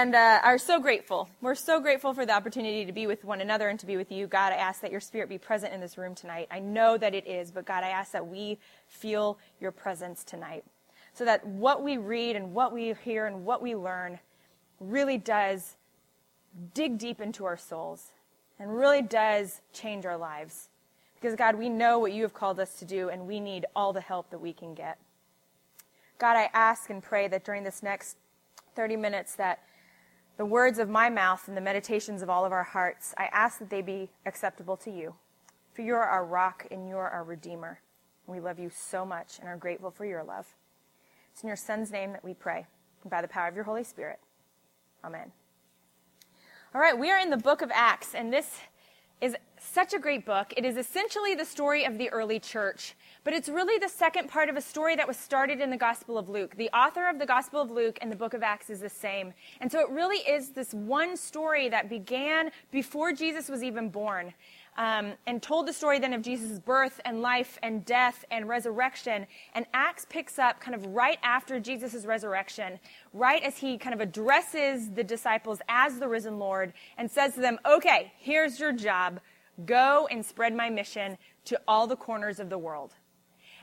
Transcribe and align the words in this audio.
and 0.00 0.14
uh, 0.14 0.40
are 0.42 0.56
so 0.56 0.80
grateful. 0.80 1.28
We're 1.42 1.54
so 1.54 1.78
grateful 1.78 2.14
for 2.14 2.24
the 2.24 2.32
opportunity 2.32 2.86
to 2.86 2.92
be 2.92 3.06
with 3.06 3.22
one 3.22 3.42
another 3.42 3.68
and 3.68 3.78
to 3.80 3.86
be 3.86 3.98
with 3.98 4.10
you. 4.10 4.26
God, 4.26 4.50
I 4.50 4.56
ask 4.56 4.80
that 4.80 4.90
your 4.90 5.00
spirit 5.00 5.28
be 5.28 5.36
present 5.36 5.74
in 5.74 5.80
this 5.82 5.98
room 5.98 6.14
tonight. 6.14 6.48
I 6.50 6.58
know 6.58 6.96
that 6.96 7.14
it 7.14 7.26
is, 7.26 7.50
but 7.50 7.66
God, 7.66 7.84
I 7.84 7.90
ask 7.90 8.12
that 8.12 8.26
we 8.26 8.56
feel 8.88 9.38
your 9.60 9.72
presence 9.72 10.24
tonight 10.24 10.64
so 11.12 11.26
that 11.26 11.46
what 11.46 11.82
we 11.82 11.98
read 11.98 12.34
and 12.34 12.54
what 12.54 12.72
we 12.72 12.94
hear 13.04 13.26
and 13.26 13.44
what 13.44 13.60
we 13.60 13.74
learn 13.74 14.18
really 14.80 15.18
does 15.18 15.76
dig 16.72 16.96
deep 16.96 17.20
into 17.20 17.44
our 17.44 17.58
souls 17.58 18.06
and 18.58 18.74
really 18.74 19.02
does 19.02 19.60
change 19.74 20.06
our 20.06 20.16
lives. 20.16 20.70
Because, 21.16 21.36
God, 21.36 21.56
we 21.56 21.68
know 21.68 21.98
what 21.98 22.12
you 22.12 22.22
have 22.22 22.32
called 22.32 22.58
us 22.58 22.78
to 22.78 22.86
do, 22.86 23.10
and 23.10 23.26
we 23.26 23.38
need 23.38 23.66
all 23.76 23.92
the 23.92 24.00
help 24.00 24.30
that 24.30 24.40
we 24.40 24.54
can 24.54 24.72
get. 24.72 24.98
God, 26.18 26.38
I 26.38 26.48
ask 26.54 26.88
and 26.88 27.02
pray 27.02 27.28
that 27.28 27.44
during 27.44 27.64
this 27.64 27.82
next 27.82 28.16
30 28.74 28.96
minutes 28.96 29.34
that 29.34 29.60
the 30.40 30.46
words 30.46 30.78
of 30.78 30.88
my 30.88 31.10
mouth 31.10 31.48
and 31.48 31.54
the 31.54 31.60
meditations 31.60 32.22
of 32.22 32.30
all 32.30 32.46
of 32.46 32.52
our 32.52 32.64
hearts, 32.64 33.12
I 33.18 33.28
ask 33.30 33.58
that 33.58 33.68
they 33.68 33.82
be 33.82 34.08
acceptable 34.24 34.74
to 34.78 34.90
you. 34.90 35.14
For 35.74 35.82
you 35.82 35.94
are 35.94 36.06
our 36.06 36.24
rock 36.24 36.66
and 36.70 36.88
you 36.88 36.96
are 36.96 37.10
our 37.10 37.24
redeemer. 37.24 37.80
We 38.26 38.40
love 38.40 38.58
you 38.58 38.70
so 38.74 39.04
much 39.04 39.38
and 39.38 39.46
are 39.46 39.58
grateful 39.58 39.90
for 39.90 40.06
your 40.06 40.24
love. 40.24 40.46
It's 41.30 41.42
in 41.42 41.48
your 41.48 41.56
Son's 41.56 41.92
name 41.92 42.12
that 42.12 42.24
we 42.24 42.32
pray, 42.32 42.66
and 43.02 43.10
by 43.10 43.20
the 43.20 43.28
power 43.28 43.48
of 43.48 43.54
your 43.54 43.64
Holy 43.64 43.84
Spirit. 43.84 44.18
Amen. 45.04 45.30
All 46.74 46.80
right, 46.80 46.98
we 46.98 47.10
are 47.10 47.18
in 47.18 47.28
the 47.28 47.36
book 47.36 47.60
of 47.60 47.70
Acts, 47.74 48.14
and 48.14 48.32
this 48.32 48.60
is 49.20 49.36
such 49.58 49.92
a 49.92 49.98
great 49.98 50.24
book. 50.24 50.54
It 50.56 50.64
is 50.64 50.76
essentially 50.76 51.34
the 51.34 51.44
story 51.44 51.84
of 51.84 51.98
the 51.98 52.10
early 52.10 52.40
church. 52.40 52.94
But 53.22 53.34
it's 53.34 53.48
really 53.48 53.78
the 53.78 53.88
second 53.88 54.28
part 54.28 54.48
of 54.48 54.56
a 54.56 54.60
story 54.60 54.96
that 54.96 55.06
was 55.06 55.16
started 55.16 55.60
in 55.60 55.68
the 55.68 55.76
Gospel 55.76 56.16
of 56.16 56.30
Luke. 56.30 56.56
The 56.56 56.70
author 56.70 57.06
of 57.08 57.18
the 57.18 57.26
Gospel 57.26 57.60
of 57.60 57.70
Luke 57.70 57.98
and 58.00 58.10
the 58.10 58.16
book 58.16 58.32
of 58.32 58.42
Acts 58.42 58.70
is 58.70 58.80
the 58.80 58.88
same. 58.88 59.34
And 59.60 59.70
so 59.70 59.80
it 59.80 59.90
really 59.90 60.18
is 60.18 60.50
this 60.50 60.72
one 60.72 61.16
story 61.16 61.68
that 61.68 61.90
began 61.90 62.50
before 62.70 63.12
Jesus 63.12 63.50
was 63.50 63.62
even 63.62 63.90
born. 63.90 64.32
Um, 64.78 65.12
and 65.26 65.42
told 65.42 65.66
the 65.66 65.72
story 65.72 65.98
then 65.98 66.14
of 66.14 66.22
Jesus' 66.22 66.58
birth 66.58 67.00
and 67.04 67.20
life 67.20 67.58
and 67.62 67.84
death 67.84 68.24
and 68.30 68.48
resurrection. 68.48 69.26
And 69.54 69.66
Acts 69.74 70.06
picks 70.08 70.38
up 70.38 70.58
kind 70.60 70.74
of 70.74 70.86
right 70.86 71.18
after 71.22 71.60
Jesus' 71.60 72.06
resurrection, 72.06 72.78
right 73.12 73.42
as 73.42 73.58
he 73.58 73.76
kind 73.76 73.92
of 73.92 74.00
addresses 74.00 74.90
the 74.90 75.04
disciples 75.04 75.60
as 75.68 75.98
the 75.98 76.08
risen 76.08 76.38
Lord 76.38 76.72
and 76.96 77.10
says 77.10 77.34
to 77.34 77.40
them, 77.40 77.58
okay, 77.66 78.12
here's 78.16 78.58
your 78.58 78.72
job. 78.72 79.20
Go 79.66 80.08
and 80.10 80.24
spread 80.24 80.54
my 80.54 80.70
mission 80.70 81.18
to 81.46 81.60
all 81.68 81.86
the 81.86 81.96
corners 81.96 82.40
of 82.40 82.48
the 82.48 82.56
world. 82.56 82.94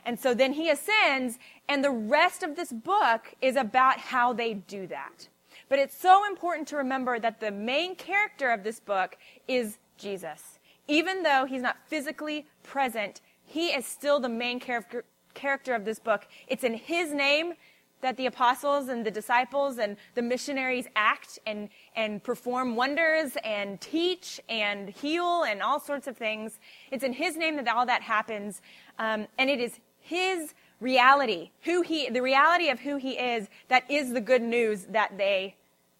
And 0.05 0.19
so 0.19 0.33
then 0.33 0.53
he 0.53 0.69
ascends, 0.69 1.39
and 1.67 1.83
the 1.83 1.91
rest 1.91 2.43
of 2.43 2.55
this 2.55 2.71
book 2.71 3.33
is 3.41 3.55
about 3.55 3.97
how 3.97 4.33
they 4.33 4.53
do 4.53 4.87
that. 4.87 5.29
But 5.67 5.79
it's 5.79 5.97
so 5.97 6.25
important 6.27 6.67
to 6.69 6.77
remember 6.77 7.19
that 7.19 7.39
the 7.39 7.51
main 7.51 7.95
character 7.95 8.51
of 8.51 8.63
this 8.63 8.79
book 8.79 9.17
is 9.47 9.79
Jesus. 9.97 10.56
Even 10.87 11.23
though 11.23 11.45
he's 11.45 11.61
not 11.61 11.77
physically 11.87 12.47
present, 12.63 13.21
he 13.43 13.67
is 13.67 13.85
still 13.85 14.19
the 14.19 14.29
main 14.29 14.59
character, 14.59 15.03
character 15.33 15.73
of 15.73 15.85
this 15.85 15.99
book. 15.99 16.27
It's 16.47 16.63
in 16.63 16.73
his 16.73 17.13
name 17.13 17.53
that 18.01 18.15
the 18.17 18.27
apostles 18.27 18.89
and 18.89 19.05
the 19.05 19.11
disciples 19.11 19.79
and 19.79 19.97
the 20.13 20.21
missionaries 20.21 20.85
act 20.95 21.39
and, 21.47 21.69
and 21.95 22.23
perform 22.23 22.75
wonders 22.75 23.35
and 23.43 23.81
teach 23.81 24.39
and 24.49 24.89
heal 24.89 25.43
and 25.43 25.63
all 25.63 25.79
sorts 25.79 26.07
of 26.07 26.15
things. 26.15 26.59
It's 26.91 27.03
in 27.03 27.13
his 27.13 27.35
name 27.35 27.55
that 27.55 27.67
all 27.67 27.85
that 27.87 28.03
happens. 28.03 28.61
Um, 28.99 29.27
and 29.37 29.49
it 29.49 29.59
is 29.59 29.79
his 29.99 30.53
reality, 30.79 31.51
who 31.63 31.81
he, 31.81 32.09
the 32.09 32.21
reality 32.21 32.69
of 32.69 32.79
who 32.79 32.97
he 32.97 33.13
is, 33.13 33.47
that 33.67 33.89
is 33.89 34.13
the 34.13 34.21
good 34.21 34.43
news 34.43 34.85
that 34.89 35.17
they 35.17 35.55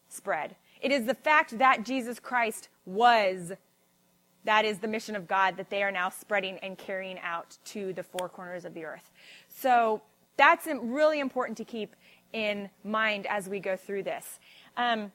spread. 0.08 0.56
It 0.81 0.92
is 0.92 1.06
the 1.06 1.16
fact 1.16 1.58
that 1.58 1.84
Jesus 1.84 2.20
Christ 2.20 2.70
was, 2.86 3.53
that 4.47 4.63
is 4.63 4.80
the 4.80 4.88
mission 4.88 5.13
of 5.18 5.28
God 5.28 5.58
that 5.58 5.69
they 5.69 5.84
are 5.84 5.91
now 5.91 6.09
spreading 6.09 6.58
and 6.59 6.78
carrying 6.78 7.19
out 7.19 7.58
to 7.66 7.91
the 7.91 8.02
four 8.02 8.30
corners 8.30 8.63
of 8.63 8.74
the 8.74 8.85
earth. 8.85 9.12
So 9.50 10.02
that's 10.38 10.68
really 10.68 11.19
important 11.19 11.58
to 11.58 11.66
keep 11.66 11.97
in 12.31 12.69
mind 12.85 13.28
as 13.30 13.50
we 13.50 13.59
go 13.59 13.75
through 13.75 14.03
this. 14.03 14.40
Um, 14.78 15.12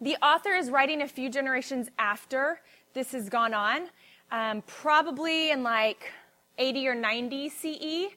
the 0.00 0.16
author 0.16 0.50
is 0.50 0.70
writing 0.70 1.02
a 1.02 1.06
few 1.06 1.30
generations 1.30 1.88
after 2.00 2.60
this 2.94 3.12
has 3.12 3.28
gone 3.28 3.54
on, 3.54 3.90
um, 4.32 4.60
probably 4.66 5.52
in 5.52 5.62
like 5.62 6.10
80 6.58 6.88
or 6.88 6.94
90 6.96 7.48
CE. 7.50 8.08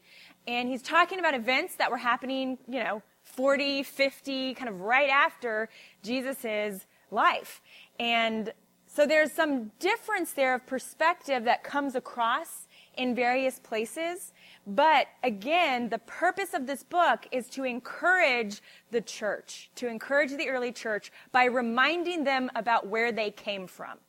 And 0.47 0.69
he's 0.69 0.81
talking 0.81 1.19
about 1.19 1.35
events 1.35 1.75
that 1.75 1.91
were 1.91 1.97
happening, 1.97 2.57
you 2.67 2.83
know, 2.83 3.03
40, 3.21 3.83
50, 3.83 4.55
kind 4.55 4.69
of 4.69 4.81
right 4.81 5.09
after 5.09 5.69
Jesus' 6.01 6.87
life. 7.11 7.61
And 7.99 8.51
so 8.97 9.05
there's 9.05 9.31
some 9.31 9.69
difference 9.77 10.31
there 10.31 10.55
of 10.55 10.65
perspective 10.65 11.43
that 11.43 11.63
comes 11.63 11.93
across 11.93 12.65
in 12.95 13.13
various 13.13 13.59
places. 13.59 14.33
But 14.65 15.05
again, 15.23 15.89
the 15.89 15.99
purpose 15.99 16.55
of 16.55 16.65
this 16.65 16.81
book 16.81 17.27
is 17.31 17.47
to 17.49 17.63
encourage 17.63 18.59
the 18.89 19.01
church, 19.01 19.69
to 19.75 19.87
encourage 19.87 20.31
the 20.31 20.49
early 20.49 20.71
church 20.71 21.11
by 21.31 21.43
reminding 21.43 22.23
them 22.23 22.49
about 22.55 22.87
where 22.87 23.11
they 23.11 23.29
came 23.29 23.67
from 23.67 23.99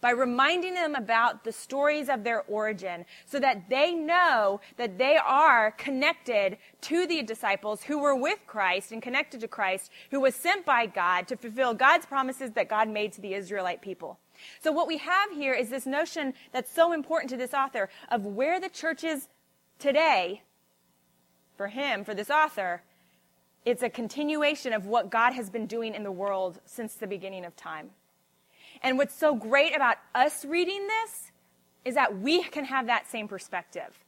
by 0.00 0.10
reminding 0.10 0.74
them 0.74 0.96
about 0.96 1.44
the 1.44 1.52
stories 1.52 2.08
of 2.08 2.24
their 2.24 2.42
origin 2.48 3.06
so 3.24 3.38
that 3.38 3.70
they 3.70 3.94
know 3.94 4.60
that 4.76 4.98
they 4.98 5.16
are 5.16 5.70
connected 5.70 6.58
to 6.80 7.06
the 7.06 7.22
disciples 7.22 7.84
who 7.84 8.00
were 8.00 8.16
with 8.16 8.40
Christ 8.44 8.90
and 8.90 9.00
connected 9.00 9.40
to 9.42 9.46
Christ, 9.46 9.92
who 10.10 10.18
was 10.18 10.34
sent 10.34 10.66
by 10.66 10.86
God 10.86 11.28
to 11.28 11.36
fulfill 11.36 11.72
God's 11.72 12.04
promises 12.04 12.50
that 12.50 12.68
God 12.68 12.88
made 12.88 13.12
to 13.12 13.20
the 13.20 13.34
Israelite 13.34 13.80
people. 13.80 14.18
So 14.60 14.72
what 14.72 14.86
we 14.86 14.98
have 14.98 15.30
here 15.32 15.54
is 15.54 15.70
this 15.70 15.86
notion 15.86 16.34
that's 16.52 16.72
so 16.72 16.92
important 16.92 17.30
to 17.30 17.36
this 17.36 17.54
author 17.54 17.88
of 18.10 18.24
where 18.24 18.60
the 18.60 18.68
church 18.68 19.04
is 19.04 19.28
today 19.78 20.42
for 21.56 21.68
him, 21.68 22.04
for 22.04 22.14
this 22.14 22.30
author, 22.30 22.82
it's 23.64 23.82
a 23.82 23.90
continuation 23.90 24.72
of 24.72 24.86
what 24.86 25.10
God 25.10 25.32
has 25.34 25.48
been 25.48 25.66
doing 25.66 25.94
in 25.94 26.02
the 26.02 26.12
world 26.12 26.60
since 26.64 26.94
the 26.94 27.06
beginning 27.06 27.44
of 27.44 27.54
time. 27.54 27.90
And 28.82 28.98
what's 28.98 29.14
so 29.14 29.34
great 29.34 29.74
about 29.76 29.98
us 30.14 30.44
reading 30.44 30.88
this 30.88 31.30
is 31.84 31.94
that 31.94 32.18
we 32.18 32.42
can 32.42 32.64
have 32.64 32.86
that 32.86 33.08
same 33.08 33.28
perspective. 33.28 33.98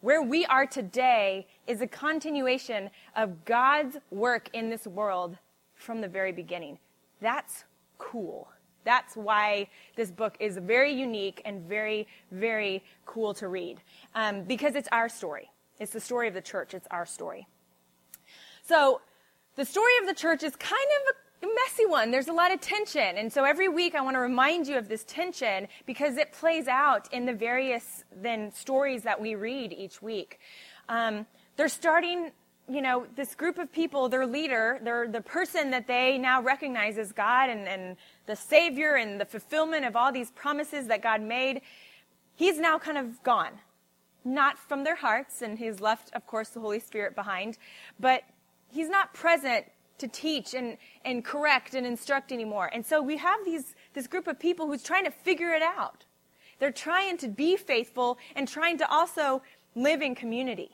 Where 0.00 0.22
we 0.22 0.46
are 0.46 0.66
today 0.66 1.46
is 1.66 1.80
a 1.80 1.86
continuation 1.86 2.90
of 3.16 3.44
God's 3.44 3.96
work 4.10 4.48
in 4.52 4.70
this 4.70 4.86
world 4.86 5.36
from 5.74 6.00
the 6.00 6.08
very 6.08 6.32
beginning. 6.32 6.78
That's 7.20 7.64
cool. 7.98 8.48
That's 8.84 9.16
why 9.16 9.68
this 9.96 10.10
book 10.10 10.36
is 10.40 10.56
very 10.56 10.92
unique 10.92 11.42
and 11.44 11.62
very, 11.62 12.06
very 12.30 12.82
cool 13.06 13.34
to 13.34 13.48
read. 13.48 13.80
Um, 14.14 14.44
because 14.44 14.74
it's 14.74 14.88
our 14.92 15.08
story. 15.08 15.50
It's 15.78 15.92
the 15.92 16.00
story 16.00 16.28
of 16.28 16.34
the 16.34 16.42
church. 16.42 16.74
It's 16.74 16.88
our 16.90 17.06
story. 17.06 17.46
So, 18.66 19.00
the 19.56 19.64
story 19.64 19.92
of 20.00 20.06
the 20.06 20.14
church 20.14 20.42
is 20.42 20.54
kind 20.56 20.74
of 21.08 21.16
a 21.42 21.46
messy 21.46 21.86
one. 21.86 22.10
There's 22.10 22.28
a 22.28 22.32
lot 22.32 22.52
of 22.52 22.60
tension. 22.60 23.16
And 23.16 23.32
so 23.32 23.44
every 23.44 23.68
week 23.68 23.94
I 23.94 24.00
want 24.00 24.14
to 24.16 24.20
remind 24.20 24.66
you 24.66 24.76
of 24.76 24.88
this 24.88 25.04
tension 25.04 25.68
because 25.86 26.16
it 26.16 26.32
plays 26.32 26.68
out 26.68 27.12
in 27.12 27.26
the 27.26 27.32
various 27.32 28.04
then 28.14 28.52
stories 28.52 29.02
that 29.02 29.20
we 29.20 29.34
read 29.34 29.72
each 29.72 30.02
week. 30.02 30.38
Um, 30.88 31.26
they're 31.56 31.68
starting, 31.68 32.32
you 32.70 32.80
know, 32.80 33.06
this 33.16 33.34
group 33.34 33.58
of 33.58 33.72
people, 33.72 34.08
their 34.08 34.26
leader, 34.26 34.78
their, 34.82 35.08
the 35.08 35.20
person 35.20 35.70
that 35.70 35.86
they 35.86 36.18
now 36.18 36.40
recognize 36.40 36.98
as 36.98 37.12
God 37.12 37.50
and, 37.50 37.66
and 37.66 37.96
the 38.26 38.36
Savior 38.36 38.94
and 38.94 39.20
the 39.20 39.24
fulfillment 39.24 39.84
of 39.84 39.96
all 39.96 40.12
these 40.12 40.30
promises 40.30 40.86
that 40.86 41.02
God 41.02 41.20
made, 41.20 41.62
he's 42.34 42.58
now 42.58 42.78
kind 42.78 42.96
of 42.96 43.22
gone. 43.22 43.52
Not 44.24 44.58
from 44.58 44.84
their 44.84 44.96
hearts, 44.96 45.42
and 45.42 45.58
he's 45.58 45.80
left, 45.80 46.10
of 46.14 46.26
course, 46.26 46.50
the 46.50 46.60
Holy 46.60 46.78
Spirit 46.78 47.14
behind, 47.14 47.58
but 47.98 48.22
he's 48.68 48.88
not 48.88 49.14
present 49.14 49.64
to 49.98 50.08
teach 50.08 50.54
and, 50.54 50.76
and 51.04 51.24
correct 51.24 51.74
and 51.74 51.86
instruct 51.86 52.32
anymore. 52.32 52.70
And 52.72 52.84
so 52.84 53.02
we 53.02 53.16
have 53.16 53.44
these, 53.44 53.74
this 53.94 54.06
group 54.06 54.26
of 54.26 54.38
people 54.38 54.66
who's 54.66 54.82
trying 54.82 55.04
to 55.04 55.10
figure 55.10 55.52
it 55.52 55.62
out. 55.62 56.04
They're 56.58 56.70
trying 56.70 57.16
to 57.18 57.28
be 57.28 57.56
faithful 57.56 58.18
and 58.36 58.46
trying 58.46 58.78
to 58.78 58.90
also 58.90 59.42
live 59.74 60.02
in 60.02 60.14
community. 60.14 60.70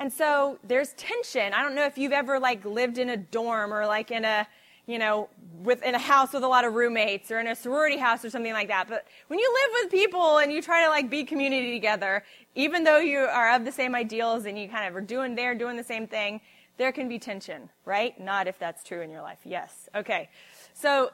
And 0.00 0.10
so 0.10 0.58
there's 0.64 0.94
tension. 0.94 1.52
I 1.52 1.62
don't 1.62 1.74
know 1.74 1.84
if 1.84 1.98
you've 1.98 2.12
ever 2.12 2.40
like 2.40 2.64
lived 2.64 2.96
in 2.96 3.10
a 3.10 3.18
dorm 3.18 3.72
or 3.72 3.86
like 3.86 4.10
in 4.10 4.24
a, 4.24 4.48
you 4.86 4.98
know, 4.98 5.28
with, 5.62 5.82
in 5.82 5.94
a 5.94 5.98
house 5.98 6.32
with 6.32 6.42
a 6.42 6.48
lot 6.48 6.64
of 6.64 6.72
roommates 6.72 7.30
or 7.30 7.38
in 7.38 7.46
a 7.46 7.54
sorority 7.54 7.98
house 7.98 8.24
or 8.24 8.30
something 8.30 8.54
like 8.54 8.68
that. 8.68 8.88
But 8.88 9.06
when 9.28 9.38
you 9.38 9.52
live 9.52 9.84
with 9.84 9.92
people 9.92 10.38
and 10.38 10.50
you 10.50 10.62
try 10.62 10.84
to 10.84 10.88
like 10.88 11.10
be 11.10 11.24
community 11.24 11.72
together, 11.72 12.24
even 12.54 12.82
though 12.82 12.96
you 12.98 13.18
are 13.18 13.54
of 13.54 13.66
the 13.66 13.70
same 13.70 13.94
ideals 13.94 14.46
and 14.46 14.58
you 14.58 14.70
kind 14.70 14.88
of 14.88 14.96
are 14.96 15.02
doing, 15.02 15.34
there, 15.34 15.54
doing 15.54 15.76
the 15.76 15.84
same 15.84 16.06
thing, 16.06 16.40
there 16.78 16.92
can 16.92 17.06
be 17.06 17.18
tension, 17.18 17.68
right? 17.84 18.18
Not 18.18 18.48
if 18.48 18.58
that's 18.58 18.82
true 18.82 19.02
in 19.02 19.10
your 19.10 19.20
life. 19.20 19.40
Yes. 19.44 19.90
Okay. 19.94 20.30
So 20.72 21.10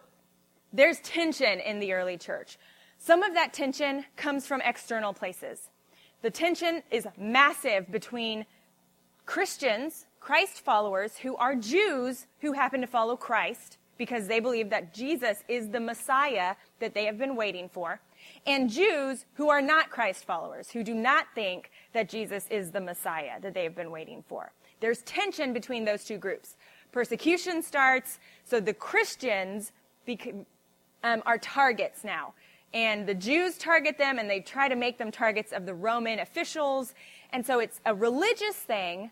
there's 0.72 1.00
tension 1.00 1.58
in 1.58 1.80
the 1.80 1.92
early 1.92 2.18
church. 2.18 2.56
Some 2.98 3.24
of 3.24 3.34
that 3.34 3.52
tension 3.52 4.04
comes 4.14 4.46
from 4.46 4.60
external 4.64 5.12
places. 5.12 5.70
The 6.22 6.30
tension 6.30 6.84
is 6.92 7.08
massive 7.18 7.90
between 7.90 8.46
Christians, 9.26 10.06
Christ 10.20 10.61
followers, 10.64 11.19
who 11.19 11.37
are 11.37 11.55
Jews 11.55 12.26
who 12.40 12.52
happen 12.52 12.81
to 12.81 12.87
follow 12.87 13.17
Christ, 13.17 13.76
because 13.99 14.26
they 14.28 14.40
believe 14.40 14.70
that 14.70 14.94
Jesus 14.94 15.43
is 15.49 15.70
the 15.70 15.81
Messiah 15.81 16.55
that 16.81 16.94
they 16.94 17.05
have 17.05 17.19
been 17.19 17.37
waiting 17.37 17.69
for, 17.69 18.00
and 18.46 18.70
Jews 18.70 19.25
who 19.34 19.49
are 19.49 19.62
not 19.62 19.90
Christ 19.90 20.25
followers, 20.25 20.70
who 20.70 20.82
do 20.82 20.94
not 20.94 21.26
think 21.34 21.70
that 21.93 22.08
Jesus 22.08 22.46
is 22.50 22.70
the 22.70 22.81
Messiah 22.81 23.40
that 23.40 23.55
they 23.55 23.64
have 23.64 23.75
been 23.75 23.90
waiting 23.90 24.23
for. 24.28 24.52
There's 24.81 25.02
tension 25.02 25.52
between 25.52 25.84
those 25.84 26.05
two 26.05 26.19
groups. 26.19 26.56
Persecution 26.93 27.62
starts, 27.62 28.19
so 28.44 28.61
the 28.61 28.75
Christians 28.75 29.72
um, 31.02 31.22
are 31.25 31.38
targets 31.38 32.05
now. 32.05 32.34
And 32.75 33.06
the 33.06 33.14
Jews 33.14 33.56
target 33.56 33.96
them, 33.96 34.19
and 34.19 34.29
they 34.29 34.40
try 34.40 34.69
to 34.69 34.76
make 34.76 34.99
them 34.99 35.11
targets 35.11 35.52
of 35.52 35.64
the 35.64 35.72
Roman 35.72 36.19
officials. 36.19 36.94
And 37.32 37.44
so 37.44 37.58
it's 37.58 37.81
a 37.84 37.94
religious 37.94 38.56
thing, 38.56 39.11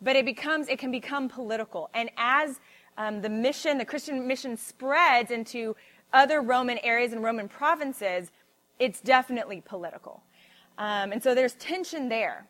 but 0.00 0.16
it 0.16 0.24
becomes, 0.24 0.68
it 0.68 0.78
can 0.78 0.90
become 0.90 1.28
political. 1.28 1.90
And 1.94 2.10
as 2.16 2.60
um, 2.96 3.20
the 3.20 3.28
mission, 3.28 3.78
the 3.78 3.84
Christian 3.84 4.26
mission 4.26 4.56
spreads 4.56 5.30
into 5.30 5.76
other 6.12 6.40
Roman 6.40 6.78
areas 6.78 7.12
and 7.12 7.22
Roman 7.22 7.48
provinces, 7.48 8.30
it's 8.78 9.00
definitely 9.00 9.60
political. 9.60 10.22
Um, 10.78 11.12
and 11.12 11.22
so 11.22 11.34
there's 11.34 11.54
tension 11.54 12.08
there. 12.08 12.46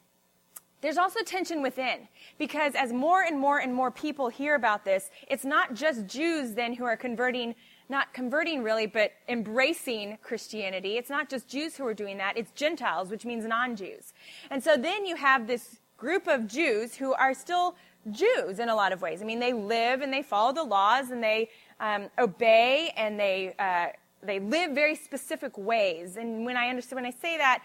There's 0.81 0.97
also 0.97 1.25
tension 1.25 1.61
within, 1.61 2.06
because 2.39 2.75
as 2.77 2.93
more 2.93 3.23
and 3.23 3.39
more 3.39 3.59
and 3.59 3.75
more 3.75 3.91
people 3.91 4.29
hear 4.29 4.55
about 4.55 4.85
this, 4.85 5.11
it's 5.29 5.44
not 5.44 5.75
just 5.75 6.06
Jews 6.06 6.55
then 6.55 6.73
who 6.73 6.85
are 6.85 6.97
converting, 6.97 7.56
not 7.88 8.12
converting 8.12 8.62
really, 8.62 8.87
but 8.87 9.12
embracing 9.29 10.19
Christianity. 10.23 10.96
It's 10.96 11.11
not 11.11 11.29
just 11.29 11.49
Jews 11.49 11.76
who 11.76 11.87
are 11.87 11.94
doing 11.94 12.19
that, 12.19 12.37
it's 12.37 12.50
Gentiles, 12.52 13.08
which 13.11 13.25
means 13.25 13.44
non 13.44 13.76
Jews. 13.76 14.12
And 14.50 14.62
so 14.62 14.76
then 14.76 15.06
you 15.06 15.17
have 15.17 15.46
this 15.46 15.79
group 15.96 16.26
of 16.29 16.46
Jews 16.46 16.94
who 16.94 17.12
are 17.14 17.35
still 17.35 17.75
Jews 18.11 18.58
in 18.58 18.69
a 18.69 18.75
lot 18.75 18.93
of 18.93 19.02
ways. 19.02 19.20
I 19.23 19.25
mean, 19.25 19.40
they 19.40 19.52
live 19.52 20.00
and 20.00 20.12
they 20.12 20.23
follow 20.23 20.52
the 20.52 20.62
laws 20.62 21.11
and 21.11 21.23
they 21.23 21.50
um, 21.81 22.08
obey 22.19 22.93
and 22.96 23.19
they 23.19 23.55
uh, 23.58 23.88
they 24.23 24.41
live 24.41 24.73
very 24.73 24.94
specific 24.94 25.56
ways. 25.56 26.17
And 26.17 26.44
when 26.44 26.56
I 26.56 26.69
understand 26.69 27.02
when 27.02 27.06
I 27.06 27.17
say 27.17 27.37
that, 27.38 27.62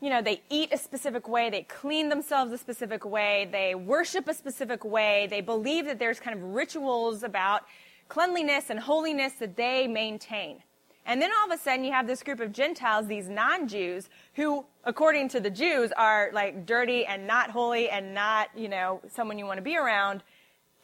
you 0.00 0.10
know, 0.10 0.22
they 0.22 0.42
eat 0.50 0.72
a 0.72 0.78
specific 0.78 1.28
way, 1.28 1.50
they 1.50 1.62
clean 1.62 2.08
themselves 2.08 2.52
a 2.52 2.58
specific 2.58 3.04
way, 3.04 3.48
they 3.50 3.74
worship 3.74 4.28
a 4.28 4.34
specific 4.34 4.84
way, 4.84 5.26
they 5.28 5.40
believe 5.40 5.86
that 5.86 5.98
there's 5.98 6.20
kind 6.20 6.36
of 6.36 6.42
rituals 6.54 7.22
about 7.22 7.62
cleanliness 8.08 8.70
and 8.70 8.78
holiness 8.78 9.34
that 9.34 9.56
they 9.56 9.86
maintain. 9.86 10.62
And 11.06 11.22
then 11.22 11.30
all 11.38 11.50
of 11.50 11.58
a 11.58 11.62
sudden 11.62 11.84
you 11.84 11.92
have 11.92 12.06
this 12.06 12.22
group 12.22 12.40
of 12.40 12.52
Gentiles, 12.52 13.06
these 13.06 13.28
non-Jews, 13.28 14.08
who, 14.34 14.64
according 14.84 15.28
to 15.30 15.40
the 15.40 15.50
Jews, 15.50 15.92
are 15.96 16.30
like 16.32 16.66
dirty 16.66 17.06
and 17.06 17.26
not 17.26 17.50
holy 17.50 17.88
and 17.88 18.12
not, 18.12 18.48
you 18.56 18.68
know, 18.68 19.00
someone 19.12 19.38
you 19.38 19.46
want 19.46 19.58
to 19.58 19.62
be 19.62 19.76
around. 19.76 20.24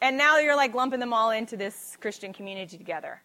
And 0.01 0.17
now 0.17 0.37
you're 0.37 0.55
like 0.55 0.73
lumping 0.73 1.01
them 1.01 1.13
all 1.13 1.31
into 1.31 1.57
this 1.57 1.97
Christian 1.99 2.31
community 2.31 2.77
together. 2.77 3.21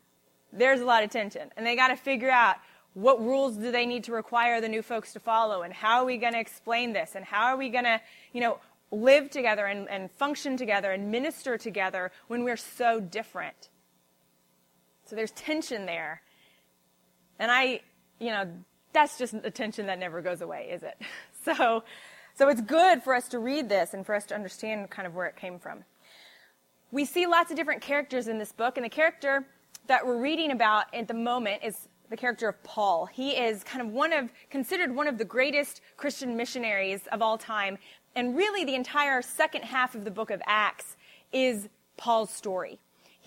There's 0.53 0.81
a 0.81 0.85
lot 0.85 1.05
of 1.05 1.11
tension. 1.11 1.51
And 1.57 1.65
they 1.65 1.77
got 1.77 1.89
to 1.89 1.97
figure 1.97 2.31
out 2.31 2.57
what 2.95 3.21
rules 3.21 3.57
do 3.57 3.71
they 3.71 3.87
need 3.87 4.03
to 4.05 4.13
require 4.13 4.61
the 4.61 4.69
new 4.69 4.83
folks 4.83 5.13
to 5.13 5.21
follow 5.21 5.63
and 5.63 5.73
how 5.73 6.01
are 6.01 6.05
we 6.05 6.17
going 6.17 6.33
to 6.33 6.41
explain 6.41 6.93
this 6.93 7.15
and 7.15 7.25
how 7.25 7.47
are 7.47 7.57
we 7.57 7.69
going 7.69 7.85
to, 7.85 8.01
you 8.33 8.41
know, 8.41 8.59
live 8.91 9.31
together 9.31 9.67
and, 9.67 9.89
and 9.89 10.11
function 10.13 10.57
together 10.57 10.91
and 10.91 11.11
minister 11.11 11.57
together 11.57 12.11
when 12.27 12.43
we're 12.43 12.57
so 12.57 12.99
different. 12.99 13.69
So 15.09 15.17
there's 15.17 15.31
tension 15.31 15.87
there. 15.87 16.21
And 17.39 17.51
I, 17.51 17.81
you 18.21 18.31
know, 18.31 18.47
that's 18.93 19.17
just 19.17 19.33
a 19.33 19.51
tension 19.51 19.87
that 19.87 19.99
never 19.99 20.21
goes 20.21 20.43
away, 20.43 20.69
is 20.71 20.83
it? 20.83 21.01
So, 21.45 21.83
so 22.35 22.49
it's 22.49 22.61
good 22.61 23.03
for 23.03 23.15
us 23.15 23.29
to 23.29 23.39
read 23.39 23.71
this 23.71 23.95
and 23.95 24.05
for 24.05 24.15
us 24.15 24.27
to 24.27 24.35
understand 24.35 24.91
kind 24.91 25.07
of 25.07 25.15
where 25.15 25.27
it 25.27 25.37
came 25.37 25.59
from. 25.59 25.83
We 26.91 27.07
see 27.07 27.27
lots 27.27 27.51
of 27.51 27.57
different 27.57 27.81
characters 27.81 28.29
in 28.29 28.39
this 28.39 28.53
book, 28.53 28.77
and 28.77 28.85
the 28.85 28.91
character 28.91 29.47
that 29.87 30.05
we're 30.05 30.21
reading 30.21 30.51
about 30.51 30.93
at 30.93 31.09
the 31.09 31.15
moment 31.15 31.63
is 31.65 31.89
the 32.11 32.19
character 32.19 32.49
of 32.49 32.63
Paul. 32.65 33.07
He 33.07 33.31
is 33.31 33.65
kind 33.65 33.81
of 33.81 33.95
one 33.95 34.13
of, 34.13 34.31
considered 34.51 34.95
one 34.95 35.09
of 35.09 35.17
the 35.17 35.25
greatest 35.25 35.81
Christian 35.97 36.37
missionaries 36.37 37.01
of 37.13 37.23
all 37.23 37.39
time. 37.39 37.79
And 38.15 38.37
really, 38.37 38.65
the 38.65 38.75
entire 38.75 39.23
second 39.23 39.63
half 39.63 39.95
of 39.95 40.05
the 40.05 40.11
book 40.11 40.31
of 40.31 40.43
Acts 40.45 40.97
is 41.33 41.71
Paul's 41.97 42.31
story. 42.31 42.79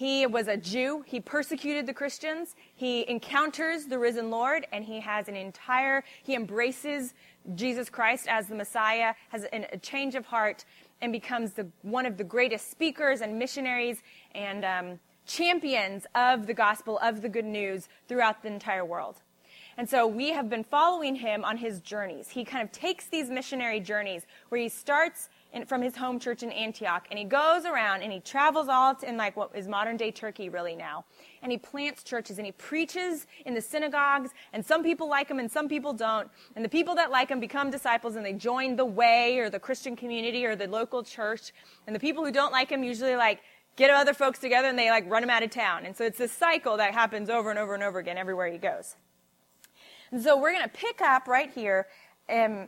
He 0.02 0.26
was 0.26 0.48
a 0.48 0.58
Jew. 0.58 1.04
He 1.06 1.20
persecuted 1.20 1.86
the 1.86 1.94
Christians. 1.94 2.56
He 2.74 3.08
encounters 3.08 3.86
the 3.86 4.00
risen 4.00 4.32
Lord 4.32 4.66
and 4.74 4.84
he 4.84 5.00
has 5.00 5.28
an 5.28 5.36
entire, 5.36 6.04
he 6.24 6.34
embraces 6.34 7.14
Jesus 7.54 7.88
Christ 7.88 8.26
as 8.28 8.48
the 8.48 8.56
Messiah, 8.56 9.14
has 9.30 9.44
an, 9.54 9.68
a 9.72 9.78
change 9.78 10.16
of 10.16 10.26
heart 10.26 10.66
and 11.04 11.12
becomes 11.12 11.52
the, 11.52 11.68
one 11.84 12.08
of 12.08 12.18
the 12.18 12.24
greatest 12.24 12.72
speakers 12.72 13.22
and 13.22 13.38
missionaries 13.38 14.02
and 14.34 14.66
um, 14.66 15.00
champions 15.28 16.08
of 16.16 16.48
the 16.48 16.54
gospel, 16.56 16.98
of 16.98 17.22
the 17.22 17.30
good 17.30 17.46
news 17.46 17.88
throughout 18.08 18.42
the 18.42 18.48
entire 18.48 18.84
world. 18.84 19.18
And 19.78 19.88
so 19.88 20.08
we 20.08 20.32
have 20.32 20.50
been 20.50 20.64
following 20.64 21.16
him 21.16 21.46
on 21.46 21.58
his 21.58 21.80
journeys. 21.80 22.30
He 22.30 22.44
kind 22.44 22.64
of 22.64 22.72
takes 22.72 23.06
these 23.06 23.30
missionary 23.30 23.80
journeys 23.80 24.26
where 24.50 24.60
he 24.60 24.68
starts 24.68 25.30
in, 25.54 25.66
from 25.66 25.82
his 25.82 25.96
home 25.96 26.20
church 26.20 26.44
in 26.44 26.52
Antioch, 26.52 27.08
and 27.10 27.20
he 27.20 27.26
goes 27.26 27.66
around 27.66 28.02
and 28.02 28.12
he 28.12 28.20
travels 28.20 28.68
all 28.70 28.96
in 29.04 29.18
like 29.18 29.36
what 29.36 29.52
is 29.56 29.68
modern 29.68 29.98
day 29.98 30.12
Turkey 30.12 30.50
really 30.50 30.76
now. 30.76 31.06
And 31.42 31.52
he 31.52 31.58
plants 31.58 32.04
churches 32.04 32.38
and 32.38 32.46
he 32.46 32.52
preaches 32.54 33.28
in 33.46 33.54
the 33.54 33.62
synagogues, 33.62 34.32
and 34.54 34.66
some 34.66 34.84
people 34.84 35.10
like 35.10 35.30
him 35.30 35.40
and 35.40 35.52
some 35.52 35.68
people 35.68 35.94
don't. 35.94 36.30
And 36.56 36.64
the 36.64 36.70
people 36.70 36.96
that 36.96 37.12
like 37.12 37.30
him 37.30 37.40
become 37.40 37.70
disciples 37.70 38.16
and 38.16 38.26
they 38.26 38.34
join 38.34 38.76
the 38.76 38.86
way 38.86 39.40
or 39.40 39.50
the 39.50 39.60
Christian 39.60 39.96
community 39.96 40.46
or 40.46 40.56
the 40.56 40.68
local 40.68 41.04
church. 41.04 41.52
And 41.88 41.96
the 41.96 42.00
people 42.00 42.24
who 42.26 42.32
don't 42.32 42.52
like 42.52 42.70
him 42.70 42.84
usually 42.84 43.16
like 43.16 43.42
get 43.76 43.90
other 43.90 44.14
folks 44.14 44.40
together 44.40 44.68
and 44.68 44.78
they 44.78 44.90
like 44.90 45.10
run 45.10 45.24
him 45.24 45.30
out 45.30 45.44
of 45.44 45.50
town. 45.50 45.86
And 45.86 45.96
so 45.96 46.04
it's 46.04 46.18
this 46.18 46.32
cycle 46.32 46.78
that 46.78 46.94
happens 46.94 47.30
over 47.30 47.50
and 47.50 47.60
over 47.60 47.74
and 47.74 47.84
over 47.84 48.00
again 48.00 48.18
everywhere 48.18 48.52
he 48.52 48.58
goes. 48.58 48.96
And 50.12 50.22
so 50.22 50.38
we're 50.38 50.52
going 50.52 50.64
to 50.64 50.70
pick 50.70 51.02
up 51.02 51.28
right 51.28 51.50
here. 51.50 51.88
Um, 52.30 52.68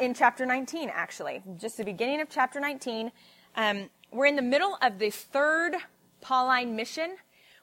in 0.00 0.14
chapter 0.14 0.44
19, 0.44 0.90
actually, 0.92 1.42
just 1.58 1.76
the 1.76 1.84
beginning 1.84 2.20
of 2.20 2.28
chapter 2.28 2.60
19. 2.60 3.12
Um, 3.56 3.90
we're 4.10 4.26
in 4.26 4.36
the 4.36 4.42
middle 4.42 4.78
of 4.82 4.98
the 4.98 5.10
third 5.10 5.76
Pauline 6.20 6.74
mission, 6.74 7.16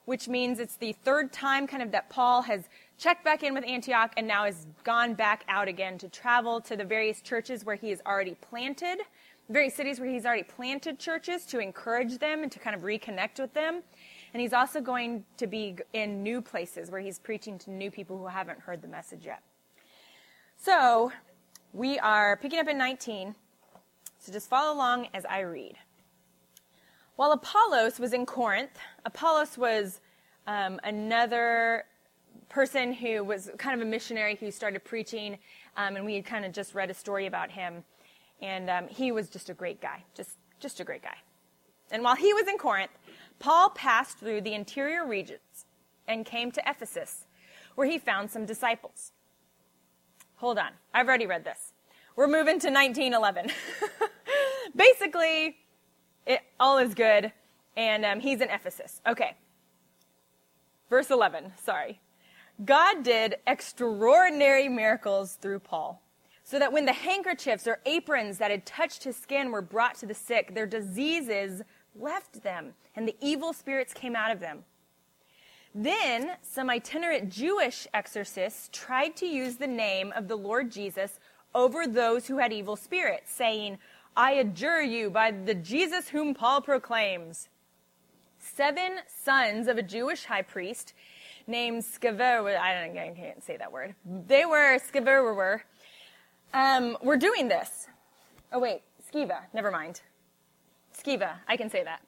which 0.05 0.27
means 0.27 0.59
it's 0.59 0.77
the 0.77 0.93
third 0.93 1.33
time 1.33 1.67
kind 1.67 1.81
of 1.81 1.91
that 1.91 2.09
Paul 2.09 2.43
has 2.43 2.69
checked 2.97 3.23
back 3.23 3.43
in 3.43 3.53
with 3.53 3.65
Antioch 3.65 4.13
and 4.15 4.27
now 4.27 4.45
has 4.45 4.67
gone 4.83 5.13
back 5.13 5.43
out 5.49 5.67
again 5.67 5.97
to 5.97 6.07
travel 6.07 6.61
to 6.61 6.75
the 6.75 6.85
various 6.85 7.21
churches 7.21 7.65
where 7.65 7.75
he 7.75 7.89
has 7.89 8.01
already 8.05 8.35
planted, 8.35 8.99
various 9.49 9.75
cities 9.75 9.99
where 9.99 10.09
he's 10.09 10.25
already 10.25 10.43
planted 10.43 10.99
churches 10.99 11.45
to 11.47 11.59
encourage 11.59 12.17
them 12.19 12.43
and 12.43 12.51
to 12.51 12.59
kind 12.59 12.75
of 12.75 12.83
reconnect 12.83 13.39
with 13.39 13.53
them. 13.53 13.81
And 14.33 14.41
he's 14.41 14.53
also 14.53 14.81
going 14.81 15.25
to 15.37 15.47
be 15.47 15.77
in 15.93 16.23
new 16.23 16.41
places 16.41 16.91
where 16.91 17.01
he's 17.01 17.19
preaching 17.19 17.57
to 17.59 17.71
new 17.71 17.89
people 17.89 18.17
who 18.17 18.27
haven't 18.27 18.59
heard 18.59 18.81
the 18.81 18.87
message 18.87 19.25
yet. 19.25 19.41
So, 20.57 21.11
we 21.75 21.99
are 21.99 22.37
picking 22.37 22.57
up 22.59 22.69
in 22.69 22.77
19, 22.77 23.35
so 24.19 24.31
just 24.31 24.49
follow 24.49 24.73
along 24.73 25.09
as 25.13 25.25
I 25.25 25.41
read. 25.41 25.75
While 27.17 27.33
Apollos 27.33 27.99
was 27.99 28.13
in 28.13 28.25
Corinth, 28.25 28.79
Apollos 29.03 29.57
was 29.57 29.99
um, 30.47 30.79
another 30.85 31.83
person 32.47 32.93
who 32.93 33.25
was 33.25 33.51
kind 33.57 33.79
of 33.79 33.85
a 33.85 33.89
missionary 33.89 34.35
who 34.35 34.51
started 34.51 34.85
preaching, 34.85 35.37
um, 35.75 35.97
and 35.97 36.05
we 36.05 36.15
had 36.15 36.25
kind 36.25 36.45
of 36.45 36.53
just 36.53 36.73
read 36.75 36.89
a 36.89 36.93
story 36.93 37.25
about 37.25 37.51
him. 37.51 37.83
And 38.41 38.69
um, 38.69 38.87
he 38.87 39.11
was 39.11 39.29
just 39.29 39.49
a 39.49 39.53
great 39.53 39.81
guy, 39.81 40.01
just, 40.15 40.37
just 40.61 40.79
a 40.79 40.85
great 40.85 41.03
guy. 41.03 41.17
And 41.91 42.03
while 42.03 42.15
he 42.15 42.33
was 42.33 42.47
in 42.47 42.57
Corinth, 42.57 42.91
Paul 43.39 43.69
passed 43.71 44.17
through 44.17 44.41
the 44.41 44.53
interior 44.53 45.05
regions 45.05 45.65
and 46.07 46.25
came 46.25 46.51
to 46.53 46.61
Ephesus, 46.65 47.25
where 47.75 47.87
he 47.87 47.97
found 47.97 48.31
some 48.31 48.45
disciples. 48.45 49.11
Hold 50.37 50.57
on. 50.57 50.71
I've 50.93 51.07
already 51.07 51.25
read 51.25 51.43
this. 51.43 51.73
We're 52.15 52.27
moving 52.27 52.59
to 52.59 52.69
1911. 52.69 53.51
Basically, 54.75 55.57
it, 56.25 56.41
all 56.59 56.77
is 56.77 56.93
good, 56.93 57.31
and 57.77 58.05
um, 58.05 58.19
he's 58.19 58.41
in 58.41 58.49
Ephesus. 58.49 59.01
Okay. 59.07 59.35
Verse 60.89 61.09
11, 61.09 61.53
sorry. 61.63 61.99
God 62.63 63.03
did 63.03 63.35
extraordinary 63.47 64.69
miracles 64.69 65.37
through 65.41 65.59
Paul, 65.59 66.01
so 66.43 66.59
that 66.59 66.71
when 66.71 66.85
the 66.85 66.93
handkerchiefs 66.93 67.67
or 67.67 67.79
aprons 67.85 68.37
that 68.37 68.51
had 68.51 68.65
touched 68.65 69.03
his 69.03 69.17
skin 69.17 69.51
were 69.51 69.61
brought 69.61 69.95
to 69.95 70.05
the 70.05 70.13
sick, 70.13 70.53
their 70.53 70.65
diseases 70.65 71.61
left 71.95 72.43
them, 72.43 72.73
and 72.95 73.07
the 73.07 73.15
evil 73.21 73.51
spirits 73.51 73.93
came 73.93 74.15
out 74.15 74.31
of 74.31 74.39
them. 74.39 74.63
Then 75.77 76.37
some 76.41 76.69
itinerant 76.69 77.29
Jewish 77.29 77.85
exorcists 77.93 78.69
tried 78.71 79.17
to 79.17 79.25
use 79.25 79.57
the 79.57 79.67
name 79.67 80.13
of 80.15 80.29
the 80.29 80.37
Lord 80.37 80.71
Jesus 80.71 81.19
over 81.53 81.85
those 81.85 82.27
who 82.27 82.37
had 82.37 82.53
evil 82.53 82.77
spirits, 82.77 83.33
saying, 83.33 83.77
I 84.15 84.31
adjure 84.31 84.81
you 84.81 85.09
by 85.09 85.31
the 85.31 85.53
Jesus 85.53 86.07
whom 86.07 86.33
Paul 86.33 86.61
proclaims. 86.61 87.49
Seven 88.39 88.99
sons 89.07 89.67
of 89.67 89.77
a 89.77 89.83
Jewish 89.83 90.23
high 90.23 90.43
priest 90.43 90.93
named 91.45 91.83
Scaver, 91.83 92.57
I, 92.57 92.85
don't, 92.85 92.97
I 92.97 93.13
can't 93.13 93.43
say 93.43 93.57
that 93.57 93.73
word. 93.73 93.95
They 94.05 94.45
were 94.45 94.79
Scaver, 94.79 95.59
um, 96.53 96.97
were 97.03 97.17
doing 97.17 97.49
this. 97.49 97.87
Oh 98.53 98.59
wait, 98.59 98.83
Skiva, 99.11 99.39
never 99.53 99.71
mind. 99.71 99.99
Skiva, 100.97 101.33
I 101.49 101.57
can 101.57 101.69
say 101.69 101.83
that. 101.83 102.01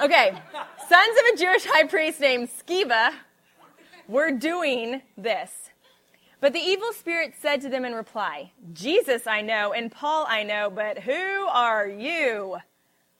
Okay, 0.00 0.30
sons 0.88 1.18
of 1.18 1.34
a 1.34 1.36
Jewish 1.36 1.64
high 1.64 1.84
priest 1.84 2.20
named 2.20 2.48
Sceva 2.48 3.12
were 4.08 4.30
doing 4.30 5.02
this. 5.16 5.70
But 6.40 6.52
the 6.52 6.60
evil 6.60 6.92
spirit 6.92 7.34
said 7.40 7.60
to 7.62 7.68
them 7.68 7.84
in 7.84 7.94
reply, 7.94 8.52
Jesus 8.72 9.26
I 9.26 9.40
know, 9.40 9.72
and 9.72 9.90
Paul 9.90 10.26
I 10.28 10.42
know, 10.42 10.70
but 10.70 11.00
who 11.00 11.12
are 11.12 11.88
you? 11.88 12.58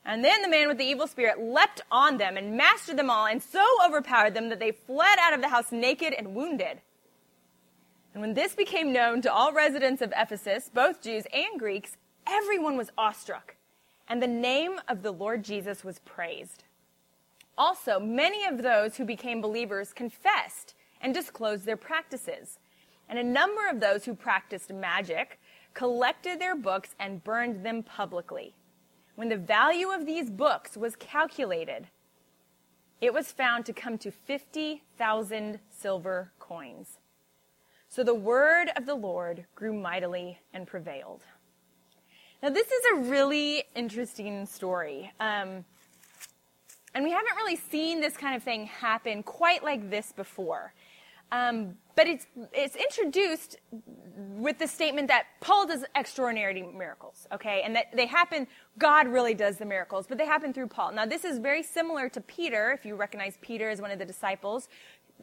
And 0.05 0.23
then 0.23 0.41
the 0.41 0.47
man 0.47 0.69
with 0.69 0.77
the 0.77 0.85
evil 0.85 1.07
spirit 1.07 1.37
leapt 1.37 1.81
on 1.91 2.17
them 2.17 2.37
and 2.37 2.55
mastered 2.55 2.97
them 2.97 3.09
all, 3.09 3.25
and 3.25 3.43
so 3.43 3.65
overpowered 3.85 4.33
them 4.33 4.47
that 4.47 4.59
they 4.59 4.71
fled 4.71 5.19
out 5.19 5.33
of 5.33 5.41
the 5.41 5.49
house 5.49 5.71
naked 5.71 6.13
and 6.13 6.33
wounded. 6.33 6.79
And 8.13 8.21
when 8.21 8.33
this 8.33 8.55
became 8.55 8.93
known 8.93 9.21
to 9.23 9.33
all 9.33 9.51
residents 9.51 10.01
of 10.01 10.13
Ephesus, 10.15 10.71
both 10.73 11.01
Jews 11.01 11.25
and 11.33 11.59
Greeks, 11.59 11.97
everyone 12.25 12.77
was 12.77 12.89
awestruck, 12.97 13.56
and 14.07 14.21
the 14.21 14.27
name 14.27 14.79
of 14.87 15.03
the 15.03 15.11
Lord 15.11 15.43
Jesus 15.43 15.83
was 15.83 15.99
praised. 15.99 16.63
Also, 17.57 17.99
many 17.99 18.45
of 18.45 18.61
those 18.61 18.97
who 18.97 19.05
became 19.05 19.41
believers 19.41 19.93
confessed 19.93 20.75
and 21.01 21.13
disclosed 21.13 21.65
their 21.65 21.77
practices. 21.77 22.59
And 23.09 23.17
a 23.17 23.23
number 23.23 23.67
of 23.69 23.79
those 23.79 24.05
who 24.05 24.13
practiced 24.13 24.71
magic 24.71 25.39
collected 25.73 26.39
their 26.39 26.55
books 26.55 26.95
and 26.99 27.23
burned 27.23 27.65
them 27.65 27.83
publicly. 27.83 28.53
When 29.15 29.29
the 29.29 29.37
value 29.37 29.89
of 29.89 30.05
these 30.05 30.29
books 30.29 30.77
was 30.77 30.95
calculated, 30.95 31.87
it 33.01 33.13
was 33.13 33.31
found 33.31 33.65
to 33.65 33.73
come 33.73 33.97
to 33.99 34.11
50,000 34.11 35.59
silver 35.69 36.31
coins. 36.39 36.99
So 37.89 38.03
the 38.03 38.13
word 38.13 38.69
of 38.75 38.85
the 38.85 38.95
Lord 38.95 39.45
grew 39.55 39.73
mightily 39.73 40.39
and 40.53 40.67
prevailed. 40.67 41.23
Now, 42.43 42.49
this 42.49 42.67
is 42.67 42.83
a 42.93 43.09
really 43.09 43.63
interesting 43.75 44.45
story. 44.45 45.11
Um, 45.19 45.65
and 46.93 47.03
we 47.03 47.11
haven't 47.11 47.35
really 47.35 47.55
seen 47.55 47.99
this 47.99 48.15
kind 48.15 48.35
of 48.35 48.43
thing 48.43 48.67
happen 48.67 49.23
quite 49.23 49.63
like 49.63 49.89
this 49.89 50.11
before. 50.11 50.73
Um, 51.31 51.75
but 51.95 52.07
it's, 52.07 52.27
it's 52.53 52.75
introduced 52.75 53.57
with 54.15 54.59
the 54.59 54.67
statement 54.67 55.07
that 55.07 55.25
Paul 55.41 55.67
does 55.67 55.83
extraordinary 55.95 56.61
miracles, 56.61 57.27
okay? 57.33 57.63
And 57.65 57.75
that 57.75 57.87
they 57.93 58.05
happen, 58.05 58.47
God 58.77 59.07
really 59.07 59.33
does 59.33 59.57
the 59.57 59.65
miracles, 59.65 60.05
but 60.07 60.17
they 60.17 60.25
happen 60.25 60.53
through 60.53 60.67
Paul. 60.67 60.93
Now, 60.93 61.05
this 61.05 61.25
is 61.25 61.39
very 61.39 61.63
similar 61.63 62.07
to 62.09 62.21
Peter, 62.21 62.71
if 62.71 62.85
you 62.85 62.95
recognize 62.95 63.37
Peter 63.41 63.69
as 63.69 63.81
one 63.81 63.91
of 63.91 63.99
the 63.99 64.05
disciples. 64.05 64.69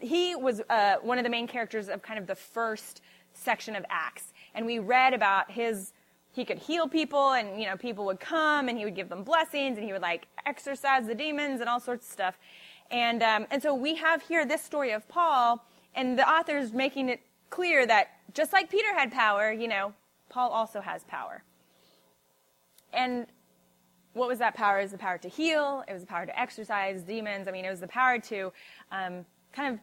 He 0.01 0.35
was 0.35 0.61
uh, 0.69 0.97
one 1.01 1.19
of 1.19 1.25
the 1.25 1.31
main 1.31 1.47
characters 1.47 1.89
of 1.89 2.03
kind 2.03 2.19
of 2.19 2.27
the 2.27 2.35
first 2.35 3.01
section 3.33 3.77
of 3.77 3.85
Acts. 3.89 4.33
And 4.55 4.67
we 4.67 4.81
read 4.81 5.15
about 5.15 5.51
his 5.51 5.93
he 6.35 6.45
could 6.45 6.59
heal 6.59 6.87
people 6.89 7.33
and 7.33 7.61
you 7.61 7.67
know 7.67 7.77
people 7.77 8.05
would 8.05 8.21
come 8.21 8.69
and 8.69 8.77
he 8.77 8.85
would 8.85 8.95
give 8.95 9.09
them 9.09 9.23
blessings 9.23 9.79
and 9.79 9.87
he 9.87 9.93
would 9.93 10.03
like 10.03 10.27
exorcise 10.47 11.07
the 11.07 11.15
demons 11.15 11.61
and 11.61 11.69
all 11.69 11.81
sorts 11.81 12.07
of 12.07 12.13
stuff 12.13 12.39
and 12.91 13.23
um, 13.23 13.47
and 13.51 13.63
so 13.63 13.75
we 13.75 13.95
have 13.95 14.23
here 14.23 14.45
this 14.45 14.63
story 14.63 14.93
of 14.93 15.09
paul 15.09 15.65
and 15.95 16.19
the 16.19 16.29
author's 16.29 16.73
making 16.73 17.09
it 17.09 17.21
clear 17.51 17.87
that 17.87 18.09
just 18.33 18.53
like 18.53 18.69
Peter 18.69 18.93
had 18.95 19.13
power, 19.13 19.53
you 19.53 19.69
know, 19.69 19.93
Paul 20.29 20.51
also 20.51 20.81
has 20.81 21.05
power. 21.05 21.45
And 22.93 23.27
what 24.13 24.29
was 24.29 24.39
that 24.41 24.55
power? 24.55 24.81
Was 24.81 24.91
the 24.91 24.99
power 24.99 25.19
to 25.19 25.29
heal. 25.29 25.85
It 25.89 25.93
was 25.93 26.03
the 26.03 26.07
power 26.07 26.27
to 26.27 26.39
exorcise 26.39 27.03
demons. 27.03 27.49
I 27.49 27.53
mean, 27.53 27.65
it 27.65 27.71
was 27.71 27.81
the 27.81 27.89
power 27.89 28.19
to 28.19 28.53
um, 28.91 29.25
kind 29.53 29.75
of 29.75 29.81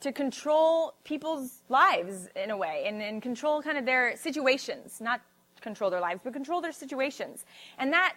to 0.00 0.12
control 0.12 0.94
people's 1.04 1.62
lives 1.68 2.28
in 2.36 2.50
a 2.50 2.56
way 2.56 2.84
and, 2.86 3.02
and 3.02 3.20
control 3.20 3.60
kind 3.62 3.76
of 3.76 3.84
their 3.84 4.16
situations, 4.16 5.00
not 5.00 5.20
control 5.60 5.90
their 5.90 6.00
lives, 6.00 6.20
but 6.24 6.32
control 6.32 6.60
their 6.60 6.72
situations. 6.72 7.44
And 7.78 7.92
that 7.92 8.14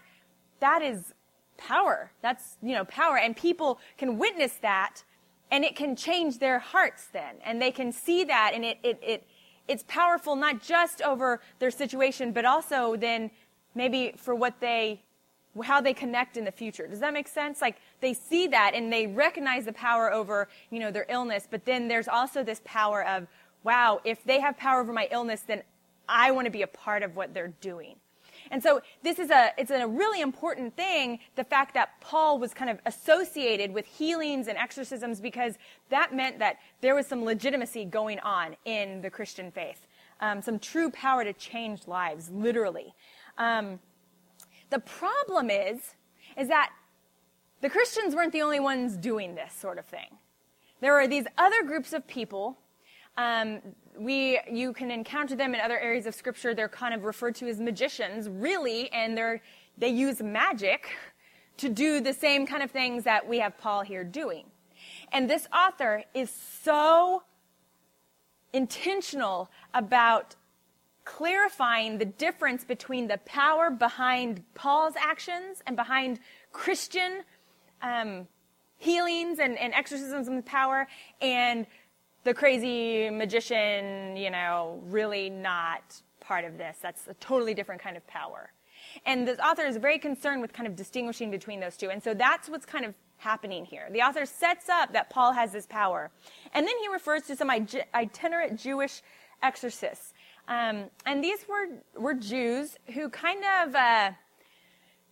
that 0.60 0.82
is 0.82 1.14
power. 1.58 2.12
That's 2.22 2.58
you 2.62 2.74
know 2.74 2.86
power, 2.86 3.18
and 3.18 3.36
people 3.36 3.80
can 3.98 4.18
witness 4.18 4.54
that 4.62 5.04
and 5.52 5.66
it 5.66 5.76
can 5.76 5.96
change 5.96 6.40
their 6.40 6.60
hearts 6.60 7.08
then 7.12 7.36
and 7.46 7.62
they 7.62 7.72
can 7.72 7.92
see 7.92 8.24
that 8.24 8.54
and 8.56 8.64
it, 8.64 8.80
it, 8.82 9.00
it 9.04 9.28
it's 9.68 9.84
powerful 9.88 10.36
not 10.36 10.62
just 10.62 11.02
over 11.02 11.42
their 11.60 11.70
situation 11.70 12.32
but 12.32 12.46
also 12.46 12.96
then 12.96 13.30
maybe 13.76 14.14
for 14.16 14.34
what 14.34 14.60
they 14.62 15.02
how 15.64 15.82
they 15.82 15.94
connect 15.94 16.38
in 16.38 16.46
the 16.46 16.52
future 16.52 16.88
does 16.88 17.02
that 17.02 17.14
make 17.14 17.28
sense 17.28 17.62
like 17.62 17.76
they 18.00 18.14
see 18.14 18.48
that 18.48 18.72
and 18.74 18.92
they 18.92 19.06
recognize 19.06 19.66
the 19.66 19.74
power 19.74 20.12
over 20.12 20.48
you 20.70 20.80
know 20.80 20.90
their 20.90 21.06
illness 21.10 21.48
but 21.50 21.66
then 21.66 21.88
there's 21.90 22.08
also 22.08 22.44
this 22.44 22.62
power 22.64 23.06
of 23.06 23.28
wow 23.64 24.00
if 24.06 24.24
they 24.24 24.40
have 24.40 24.58
power 24.58 24.80
over 24.80 24.94
my 24.94 25.08
illness 25.12 25.42
then 25.42 25.62
i 26.12 26.30
want 26.32 26.46
to 26.46 26.51
be 26.51 26.62
a 26.62 26.68
part 26.68 27.01
of 27.01 27.15
what 27.15 27.34
they're 27.34 27.53
doing 27.62 27.96
and 28.50 28.62
so 28.62 28.82
this 29.01 29.18
is 29.18 29.30
a, 29.30 29.51
it's 29.58 29.72
a 29.72 29.88
really 29.88 30.22
important 30.22 30.75
thing, 30.75 31.20
the 31.36 31.44
fact 31.44 31.74
that 31.75 32.01
Paul 32.01 32.39
was 32.39 32.53
kind 32.53 32.70
of 32.70 32.80
associated 32.86 33.74
with 33.74 33.86
healings 33.86 34.48
and 34.48 34.58
exorcisms 34.58 35.22
because 35.22 35.56
that 35.89 36.13
meant 36.13 36.39
that 36.39 36.58
there 36.82 36.94
was 36.94 37.08
some 37.08 37.24
legitimacy 37.24 37.86
going 37.86 38.20
on 38.20 38.56
in 38.65 39.01
the 39.01 39.10
Christian 39.10 39.51
faith. 39.51 39.88
Um, 40.20 40.41
some 40.41 40.60
true 40.60 40.91
power 40.91 41.24
to 41.24 41.34
change 41.34 41.88
lives, 41.88 42.30
literally. 42.30 42.94
Um, 43.38 43.80
the 44.70 44.80
problem 44.80 45.50
is, 45.50 45.96
is 46.38 46.48
that 46.50 46.72
the 47.62 47.70
Christians 47.70 48.15
weren't 48.15 48.34
the 48.34 48.41
only 48.41 48.60
ones 48.60 48.98
doing 48.98 49.36
this 49.36 49.53
sort 49.53 49.77
of 49.77 49.86
thing. 49.86 50.18
There 50.80 50.94
were 50.94 51.08
these 51.08 51.25
other 51.38 51.63
groups 51.63 51.94
of 51.94 52.08
people 52.08 52.58
um, 53.18 53.62
we 53.98 54.40
you 54.50 54.74
can 54.74 54.92
encounter 54.92 55.36
them 55.36 55.54
in 55.54 55.62
other 55.62 55.80
areas 55.80 56.06
of 56.06 56.16
scripture. 56.16 56.54
They're 56.54 56.70
kind 56.70 56.94
of 56.94 57.04
referred 57.04 57.36
to 57.36 57.48
as 57.48 57.60
magicians 57.60 58.30
really 58.30 58.92
and 58.92 59.18
they're 59.18 59.42
they 59.78 59.90
use 59.90 60.22
magic 60.22 60.90
to 61.58 61.70
do 61.70 62.02
the 62.02 62.14
same 62.14 62.46
kind 62.46 62.64
of 62.64 62.72
things 62.72 63.04
that 63.04 63.28
we 63.28 63.40
have 63.40 63.58
paul 63.58 63.82
here 63.82 64.04
doing. 64.04 64.46
And 65.12 65.30
this 65.30 65.48
author 65.54 66.04
is 66.14 66.30
so 66.30 67.24
intentional 68.54 69.50
about 69.74 70.36
clarifying 71.04 71.98
the 71.98 72.06
difference 72.06 72.64
between 72.64 73.08
the 73.08 73.18
power 73.20 73.72
behind 73.72 74.44
paul's 74.54 74.94
actions 74.96 75.64
and 75.66 75.76
behind 75.76 76.20
christian 76.52 77.24
um, 77.82 78.28
healings 78.78 79.40
and, 79.40 79.58
and 79.58 79.74
exorcisms 79.74 80.28
and 80.28 80.46
power 80.46 80.88
and 81.22 81.66
the 82.24 82.34
crazy 82.34 83.10
magician, 83.10 84.16
you 84.16 84.30
know, 84.30 84.80
really 84.86 85.30
not 85.30 86.01
part 86.20 86.46
of 86.46 86.58
this. 86.58 86.78
That's 86.82 87.08
a 87.08 87.13
totally 87.16 87.54
different 87.54 87.82
kind 87.82 87.98
of 87.98 88.06
power. 88.08 88.51
And 89.06 89.28
the 89.28 89.44
author 89.46 89.63
is 89.63 89.78
very 89.78 90.00
concerned 90.00 90.42
with 90.42 90.54
kind 90.54 90.68
of 90.68 90.75
distinguishing 90.75 91.32
between 91.32 91.60
those 91.60 91.78
two. 91.78 91.90
And 91.90 92.04
so 92.04 92.13
that's 92.13 92.50
what's 92.50 92.66
kind 92.66 92.86
of 92.86 92.94
happening 93.18 93.66
here. 93.66 93.88
The 93.92 94.01
author 94.01 94.25
sets 94.25 94.70
up 94.70 94.94
that 94.94 95.10
Paul 95.10 95.34
has 95.34 95.51
this 95.51 95.66
power. 95.66 96.12
And 96.54 96.66
then 96.68 96.74
he 96.82 96.88
refers 96.88 97.24
to 97.24 97.36
some 97.36 97.50
itinerant 97.50 98.60
Jewish 98.60 99.01
exorcists. 99.44 100.13
Um, 100.48 100.86
and 101.06 101.24
these 101.24 101.46
were, 101.48 101.68
were 102.00 102.16
Jews 102.16 102.78
who 102.94 103.10
kind 103.10 103.44
of, 103.62 103.75
uh, 103.75 104.12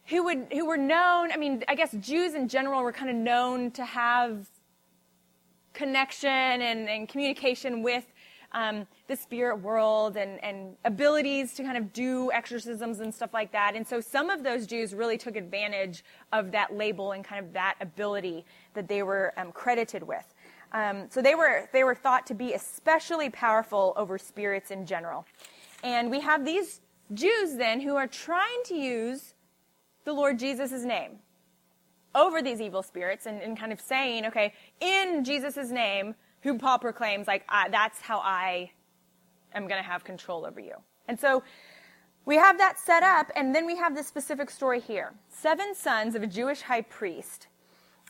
who 0.08 0.24
would, 0.24 0.48
who 0.52 0.66
were 0.66 0.78
known, 0.78 1.32
I 1.32 1.38
mean, 1.38 1.64
I 1.68 1.76
guess 1.76 1.92
Jews 2.00 2.34
in 2.34 2.48
general 2.48 2.82
were 2.82 2.92
kind 2.92 3.12
of 3.12 3.16
known 3.16 3.72
to 3.72 3.86
have 3.86 4.48
connection 5.74 6.30
and, 6.30 6.90
and 6.90 7.08
communication 7.08 7.84
with 7.84 8.06
um, 8.52 8.88
the 9.08 9.16
spirit 9.16 9.58
world 9.58 10.18
and, 10.18 10.44
and 10.44 10.76
abilities 10.86 11.54
to 11.54 11.64
kind 11.64 11.78
of 11.78 11.94
do 11.94 12.32
exorcisms 12.32 13.00
and 13.00 13.14
stuff 13.14 13.34
like 13.34 13.52
that. 13.52 13.76
And 13.76 13.88
so 13.88 14.02
some 14.02 14.30
of 14.30 14.44
those 14.44 14.66
Jews 14.66 14.94
really 14.94 15.18
took 15.18 15.36
advantage 15.36 16.04
of 16.34 16.52
that 16.52 16.76
label 16.76 17.12
and 17.12 17.24
kind 17.24 17.46
of 17.46 17.54
that 17.54 17.76
ability 17.80 18.46
that 18.74 18.88
they 18.88 19.04
were 19.04 19.34
um, 19.38 19.52
credited 19.52 20.04
with. 20.04 20.34
Um, 20.72 21.06
so 21.10 21.22
they 21.22 21.36
were 21.36 21.68
they 21.74 21.84
were 21.84 21.96
thought 21.96 22.28
to 22.28 22.36
be 22.36 22.54
especially 22.54 23.30
powerful 23.30 23.94
over 23.96 24.18
spirits 24.18 24.72
in 24.72 24.86
general. 24.86 25.26
And 25.84 26.12
we 26.12 26.20
have 26.20 26.46
these 26.46 26.82
Jews 27.14 27.56
then 27.56 27.80
who 27.82 27.96
are 27.96 28.08
trying 28.08 28.62
to 28.66 28.76
use 28.76 29.34
the 30.06 30.14
Lord 30.14 30.38
Jesus' 30.38 30.84
name 30.84 31.20
over 32.16 32.42
these 32.42 32.60
evil 32.62 32.84
spirits 32.84 33.26
and, 33.26 33.42
and 33.42 33.58
kind 33.58 33.72
of 33.72 33.80
saying, 33.80 34.26
okay, 34.26 34.54
in 34.80 35.24
Jesus' 35.24 35.70
name, 35.70 36.16
who 36.42 36.58
Paul 36.58 36.80
proclaims, 36.80 37.28
like, 37.28 37.46
that's 37.72 38.00
how 38.02 38.20
I 38.20 38.72
am 39.54 39.68
going 39.68 39.82
to 39.82 39.88
have 39.88 40.04
control 40.04 40.46
over 40.46 40.60
you. 40.60 40.76
And 41.08 41.20
so 41.20 41.44
we 42.26 42.36
have 42.36 42.58
that 42.60 42.78
set 42.78 43.04
up, 43.04 43.32
and 43.36 43.56
then 43.56 43.66
we 43.66 43.76
have 43.76 43.96
this 43.96 44.08
specific 44.08 44.50
story 44.50 44.80
here. 44.80 45.14
Seven 45.30 45.74
sons 45.74 46.16
of 46.16 46.24
a 46.24 46.28
Jewish 46.28 46.62
high 46.62 46.82
priest. 46.82 47.48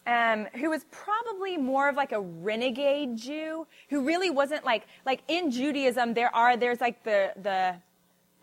Um, 0.08 0.48
who 0.56 0.70
was 0.70 0.86
probably 0.92 1.58
more 1.58 1.90
of 1.90 1.96
like 1.96 2.14
a 2.14 2.22
renegade 2.22 3.18
Jew, 3.18 3.68
who 3.90 4.02
really 4.02 4.30
wasn't 4.30 4.66
like 4.66 4.88
like 5.06 5.22
in 5.28 5.52
Judaism 5.52 6.14
there 6.14 6.34
are 6.34 6.58
there's 6.58 6.82
like 6.82 7.04
the 7.04 7.34
the 7.44 7.76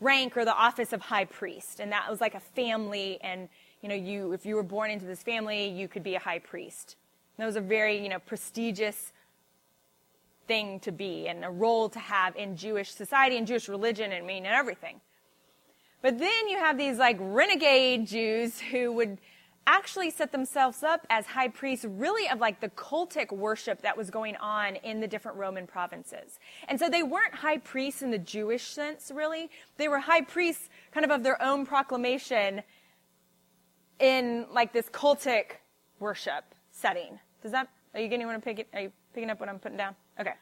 rank 0.01 0.37
or 0.37 0.45
the 0.45 0.55
office 0.55 0.93
of 0.93 1.01
high 1.01 1.25
priest, 1.25 1.81
and 1.81 1.91
that 1.93 2.09
was 2.11 2.21
like 2.21 2.35
a 2.35 2.41
family 2.41 3.19
and 3.23 3.49
you 3.87 3.89
know, 3.89 4.05
you, 4.05 4.33
if 4.33 4.45
you 4.45 4.57
were 4.57 4.65
born 4.65 4.91
into 4.91 5.07
this 5.07 5.23
family, 5.23 5.69
you 5.69 5.87
could 5.87 6.03
be 6.03 6.17
a 6.17 6.19
high 6.19 6.41
priest. 6.41 6.97
And 7.37 7.45
that 7.45 7.47
was 7.47 7.55
a 7.55 7.61
very, 7.61 8.03
you 8.03 8.09
know, 8.09 8.19
prestigious 8.19 9.13
thing 10.49 10.81
to 10.81 10.91
be 10.91 11.29
and 11.29 11.45
a 11.45 11.51
role 11.51 11.89
to 11.91 12.01
have 12.01 12.35
in 12.35 12.57
Jewish 12.57 12.91
society 12.91 13.37
and 13.37 13.47
Jewish 13.47 13.69
religion 13.69 14.11
and 14.11 14.25
I 14.25 14.27
mean 14.27 14.45
and 14.45 14.53
everything. 14.53 15.01
But 16.03 16.19
then 16.19 16.49
you 16.49 16.59
have 16.59 16.77
these 16.77 16.99
like 16.99 17.17
renegade 17.21 18.09
Jews 18.09 18.59
who 18.59 18.91
would 18.91 19.19
actually 19.69 20.11
set 20.11 20.33
themselves 20.33 20.83
up 20.83 21.07
as 21.09 21.27
high 21.27 21.49
priests 21.49 21.85
really 21.85 22.29
of 22.29 22.41
like 22.41 22.61
the 22.61 22.71
cultic 22.71 23.31
worship 23.31 23.83
that 23.83 23.97
was 23.97 24.11
going 24.11 24.35
on 24.37 24.75
in 24.77 24.99
the 24.99 25.07
different 25.07 25.39
Roman 25.39 25.69
provinces. 25.69 26.41
And 26.67 26.79
so 26.81 26.89
they 26.89 27.05
weren't 27.05 27.35
high 27.35 27.59
priests 27.59 28.03
in 28.03 28.11
the 28.11 28.19
Jewish 28.19 28.65
sense, 28.65 29.13
really. 29.15 29.49
They 29.77 29.87
were 29.87 30.01
high 30.01 30.23
priests 30.23 30.69
kind 30.91 31.05
of 31.05 31.13
of 31.13 31.23
their 31.23 31.41
own 31.41 31.65
proclamation 31.65 32.63
in 33.99 34.47
like 34.53 34.73
this 34.73 34.89
cultic 34.89 35.59
worship 35.99 36.45
setting. 36.71 37.19
Does 37.43 37.53
that, 37.53 37.69
are 37.95 38.01
you 38.01 38.09
getting 38.09 38.27
what 38.27 38.35
I'm 38.35 38.41
picking, 38.41 38.65
are 38.75 38.83
you 38.83 38.93
picking 39.15 39.31
up 39.31 39.41
what 39.41 39.49
I'm 39.49 39.59
putting 39.59 39.79
down? 39.79 39.95
Okay. 40.21 40.35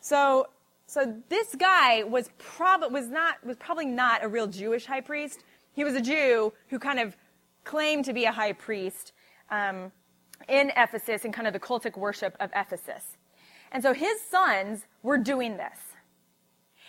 So, 0.00 0.48
so 0.86 1.14
this 1.28 1.54
guy 1.54 2.02
was 2.02 2.30
probably, 2.38 2.90
was 2.90 3.08
not, 3.08 3.44
was 3.44 3.56
probably 3.56 3.86
not 3.86 4.24
a 4.24 4.28
real 4.28 4.46
Jewish 4.46 4.86
high 4.86 5.00
priest. 5.00 5.44
He 5.72 5.84
was 5.84 5.94
a 5.94 6.00
Jew 6.00 6.52
who 6.68 6.78
kind 6.78 6.98
of 6.98 7.16
claimed 7.64 8.04
to 8.06 8.12
be 8.12 8.24
a 8.24 8.32
high 8.32 8.52
priest 8.52 9.12
um, 9.50 9.92
in 10.48 10.72
Ephesus 10.76 11.24
and 11.24 11.32
kind 11.32 11.46
of 11.46 11.52
the 11.52 11.60
cultic 11.60 11.96
worship 11.96 12.36
of 12.40 12.50
Ephesus. 12.54 13.16
And 13.72 13.82
so 13.82 13.92
his 13.92 14.20
sons 14.20 14.86
were 15.02 15.18
doing 15.18 15.56
this. 15.56 15.78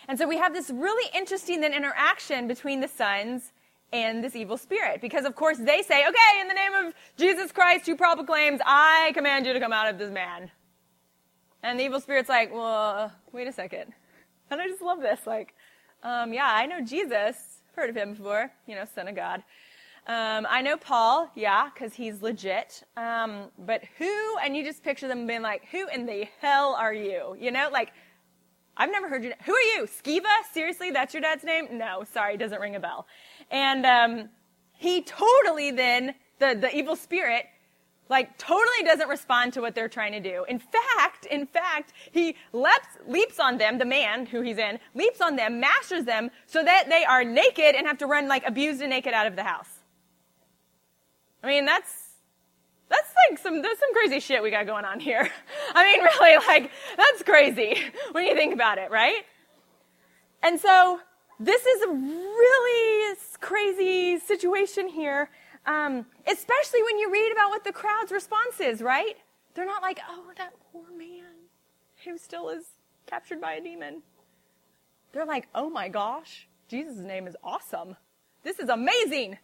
And 0.08 0.18
so 0.18 0.26
we 0.26 0.36
have 0.38 0.52
this 0.52 0.70
really 0.70 1.08
interesting 1.14 1.60
then 1.60 1.72
interaction 1.72 2.48
between 2.48 2.80
the 2.80 2.88
sons 2.88 3.52
and 3.92 4.24
this 4.24 4.34
evil 4.34 4.56
spirit. 4.56 5.00
Because 5.00 5.24
of 5.24 5.34
course 5.34 5.58
they 5.58 5.82
say, 5.82 6.06
okay, 6.06 6.40
in 6.40 6.48
the 6.48 6.54
name 6.54 6.74
of 6.74 6.94
Jesus 7.16 7.52
Christ 7.52 7.86
who 7.86 7.96
proclaims, 7.96 8.60
I 8.64 9.12
command 9.14 9.46
you 9.46 9.52
to 9.52 9.60
come 9.60 9.72
out 9.72 9.88
of 9.88 9.98
this 9.98 10.10
man. 10.10 10.50
And 11.62 11.78
the 11.78 11.84
evil 11.84 12.00
spirit's 12.00 12.28
like, 12.28 12.52
well, 12.52 13.12
wait 13.32 13.46
a 13.46 13.52
second. 13.52 13.92
And 14.50 14.60
I 14.60 14.68
just 14.68 14.82
love 14.82 15.00
this. 15.00 15.20
Like, 15.26 15.54
um, 16.02 16.34
yeah, 16.34 16.46
I 16.46 16.66
know 16.66 16.82
Jesus. 16.82 17.36
Heard 17.74 17.88
of 17.88 17.96
him 17.96 18.12
before. 18.12 18.52
You 18.66 18.74
know, 18.74 18.84
son 18.94 19.08
of 19.08 19.16
God. 19.16 19.42
Um, 20.06 20.46
I 20.50 20.60
know 20.60 20.76
Paul, 20.76 21.30
yeah, 21.34 21.70
because 21.72 21.94
he's 21.94 22.20
legit. 22.20 22.82
Um, 22.98 23.44
but 23.56 23.82
who, 23.96 24.36
and 24.44 24.54
you 24.54 24.62
just 24.62 24.82
picture 24.82 25.08
them 25.08 25.26
being 25.26 25.40
like, 25.40 25.64
who 25.70 25.88
in 25.88 26.04
the 26.04 26.28
hell 26.40 26.74
are 26.78 26.92
you? 26.92 27.34
You 27.40 27.50
know, 27.50 27.70
like, 27.72 27.92
I've 28.76 28.90
never 28.90 29.08
heard 29.08 29.22
you. 29.22 29.32
Who 29.44 29.54
are 29.54 29.60
you? 29.60 29.86
Skiva? 29.86 30.52
Seriously, 30.52 30.90
that's 30.90 31.14
your 31.14 31.20
dad's 31.20 31.44
name? 31.44 31.68
No, 31.72 32.04
sorry, 32.12 32.36
doesn't 32.36 32.60
ring 32.60 32.74
a 32.74 32.80
bell. 32.80 33.06
And 33.50 33.86
um, 33.86 34.28
he 34.76 35.02
totally 35.02 35.70
then, 35.70 36.14
the, 36.38 36.56
the 36.60 36.76
evil 36.76 36.96
spirit, 36.96 37.46
like 38.08 38.36
totally 38.36 38.84
doesn't 38.84 39.08
respond 39.08 39.54
to 39.54 39.60
what 39.60 39.74
they're 39.74 39.88
trying 39.88 40.12
to 40.12 40.20
do. 40.20 40.44
In 40.48 40.58
fact, 40.58 41.26
in 41.26 41.46
fact, 41.46 41.92
he 42.10 42.36
leaps, 42.52 42.98
leaps 43.06 43.40
on 43.40 43.58
them, 43.58 43.78
the 43.78 43.84
man 43.84 44.26
who 44.26 44.42
he's 44.42 44.58
in, 44.58 44.78
leaps 44.94 45.20
on 45.20 45.36
them, 45.36 45.60
masters 45.60 46.04
them 46.04 46.30
so 46.46 46.62
that 46.62 46.88
they 46.88 47.04
are 47.04 47.24
naked 47.24 47.74
and 47.74 47.86
have 47.86 47.98
to 47.98 48.06
run 48.06 48.28
like 48.28 48.46
abused 48.46 48.82
and 48.82 48.90
naked 48.90 49.14
out 49.14 49.26
of 49.26 49.34
the 49.34 49.44
house. 49.44 49.70
I 51.42 51.48
mean, 51.48 51.64
that's 51.64 52.10
that's 52.88 53.14
like 53.30 53.38
some 53.38 53.62
there's 53.62 53.78
some 53.78 53.94
crazy 53.94 54.20
shit 54.20 54.42
we 54.42 54.50
got 54.50 54.66
going 54.66 54.84
on 54.84 55.00
here. 55.00 55.30
I 55.74 55.84
mean, 55.84 56.04
really, 56.04 56.46
like 56.46 56.70
that's 56.96 57.22
crazy 57.22 57.80
when 58.12 58.26
you 58.26 58.34
think 58.34 58.52
about 58.52 58.78
it, 58.78 58.90
right? 58.90 59.22
And 60.42 60.60
so 60.60 61.00
this 61.40 61.64
is 61.64 61.82
a 61.82 61.88
really 61.88 63.16
crazy 63.40 64.18
situation 64.18 64.88
here, 64.88 65.30
um, 65.66 66.06
especially 66.26 66.82
when 66.82 66.98
you 66.98 67.10
read 67.10 67.32
about 67.32 67.50
what 67.50 67.64
the 67.64 67.72
crowd's 67.72 68.12
response 68.12 68.60
is, 68.60 68.80
right? 68.80 69.16
They're 69.54 69.66
not 69.66 69.82
like, 69.82 70.00
oh, 70.08 70.30
that 70.38 70.52
poor 70.72 70.84
man 70.96 71.24
who 72.04 72.16
still 72.16 72.48
is 72.48 72.64
captured 73.06 73.40
by 73.40 73.54
a 73.54 73.60
demon. 73.60 74.02
They're 75.12 75.26
like, 75.26 75.48
oh 75.54 75.68
my 75.68 75.88
gosh, 75.88 76.48
Jesus' 76.68 76.96
name 76.96 77.26
is 77.26 77.36
awesome. 77.42 77.96
This 78.42 78.58
is 78.58 78.68
amazing 78.68 79.38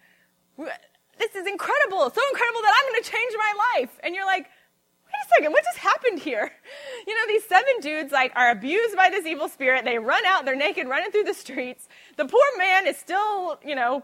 this 1.18 1.34
is 1.34 1.46
incredible, 1.46 2.10
so 2.10 2.22
incredible 2.30 2.62
that 2.62 2.74
I'm 2.74 2.92
going 2.92 3.02
to 3.02 3.10
change 3.10 3.34
my 3.36 3.52
life. 3.74 3.90
And 4.02 4.14
you're 4.14 4.26
like, 4.26 4.46
wait 5.08 5.26
a 5.26 5.28
second, 5.34 5.52
what 5.52 5.64
just 5.64 5.78
happened 5.78 6.18
here? 6.20 6.50
You 7.06 7.14
know, 7.14 7.26
these 7.26 7.44
seven 7.44 7.80
dudes 7.80 8.12
like 8.12 8.32
are 8.36 8.50
abused 8.50 8.96
by 8.96 9.08
this 9.10 9.24
evil 9.26 9.48
spirit. 9.48 9.84
They 9.84 9.98
run 9.98 10.24
out, 10.26 10.44
they're 10.44 10.56
naked, 10.56 10.88
running 10.88 11.10
through 11.10 11.24
the 11.24 11.34
streets. 11.34 11.88
The 12.16 12.26
poor 12.26 12.44
man 12.58 12.86
is 12.86 12.96
still, 12.96 13.58
you 13.64 13.74
know, 13.74 14.02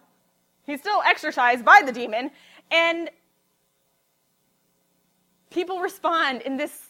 he's 0.65 0.81
still 0.81 1.03
exorcised 1.03 1.65
by 1.65 1.83
the 1.85 1.93
demon. 1.93 2.31
And 2.71 3.11
people 5.51 5.81
respond 5.81 6.43
in 6.43 6.57
this 6.57 6.89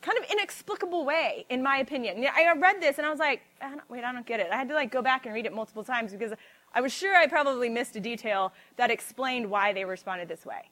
kind 0.00 0.16
of 0.18 0.30
inexplicable 0.30 1.04
way, 1.04 1.44
in 1.50 1.62
my 1.62 1.78
opinion. 1.78 2.24
I 2.32 2.52
read 2.56 2.80
this 2.80 2.98
and 2.98 3.06
I 3.06 3.10
was 3.10 3.18
like, 3.18 3.42
I 3.60 3.74
wait, 3.88 4.04
I 4.04 4.12
don't 4.12 4.24
get 4.26 4.40
it. 4.40 4.48
I 4.52 4.56
had 4.56 4.68
to 4.68 4.74
like 4.74 4.90
go 4.90 5.02
back 5.02 5.26
and 5.26 5.34
read 5.34 5.46
it 5.46 5.52
multiple 5.52 5.84
times 5.84 6.12
because 6.12 6.32
I 6.72 6.80
was 6.80 6.92
sure 6.92 7.16
I 7.16 7.26
probably 7.26 7.68
missed 7.68 7.96
a 7.96 8.00
detail 8.00 8.52
that 8.76 8.90
explained 8.90 9.50
why 9.50 9.72
they 9.72 9.84
responded 9.84 10.28
this 10.28 10.46
way. 10.46 10.70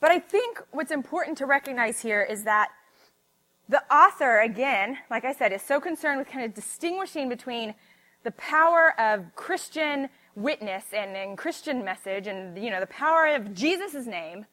But 0.00 0.10
I 0.10 0.18
think 0.18 0.62
what's 0.70 0.92
important 0.92 1.38
to 1.38 1.46
recognize 1.46 2.00
here 2.00 2.22
is 2.22 2.44
that 2.44 2.68
the 3.68 3.82
author, 3.94 4.40
again, 4.40 4.98
like 5.10 5.24
I 5.24 5.32
said, 5.32 5.52
is 5.52 5.62
so 5.62 5.80
concerned 5.80 6.18
with 6.18 6.28
kind 6.28 6.44
of 6.44 6.54
distinguishing 6.54 7.28
between 7.28 7.74
the 8.24 8.30
power 8.32 8.98
of 8.98 9.34
Christian 9.34 10.08
witness 10.34 10.84
and, 10.92 11.16
and 11.16 11.36
Christian 11.36 11.84
message 11.84 12.26
and, 12.26 12.56
you 12.62 12.70
know, 12.70 12.80
the 12.80 12.86
power 12.86 13.26
of 13.34 13.54
Jesus' 13.54 14.06
name 14.06 14.46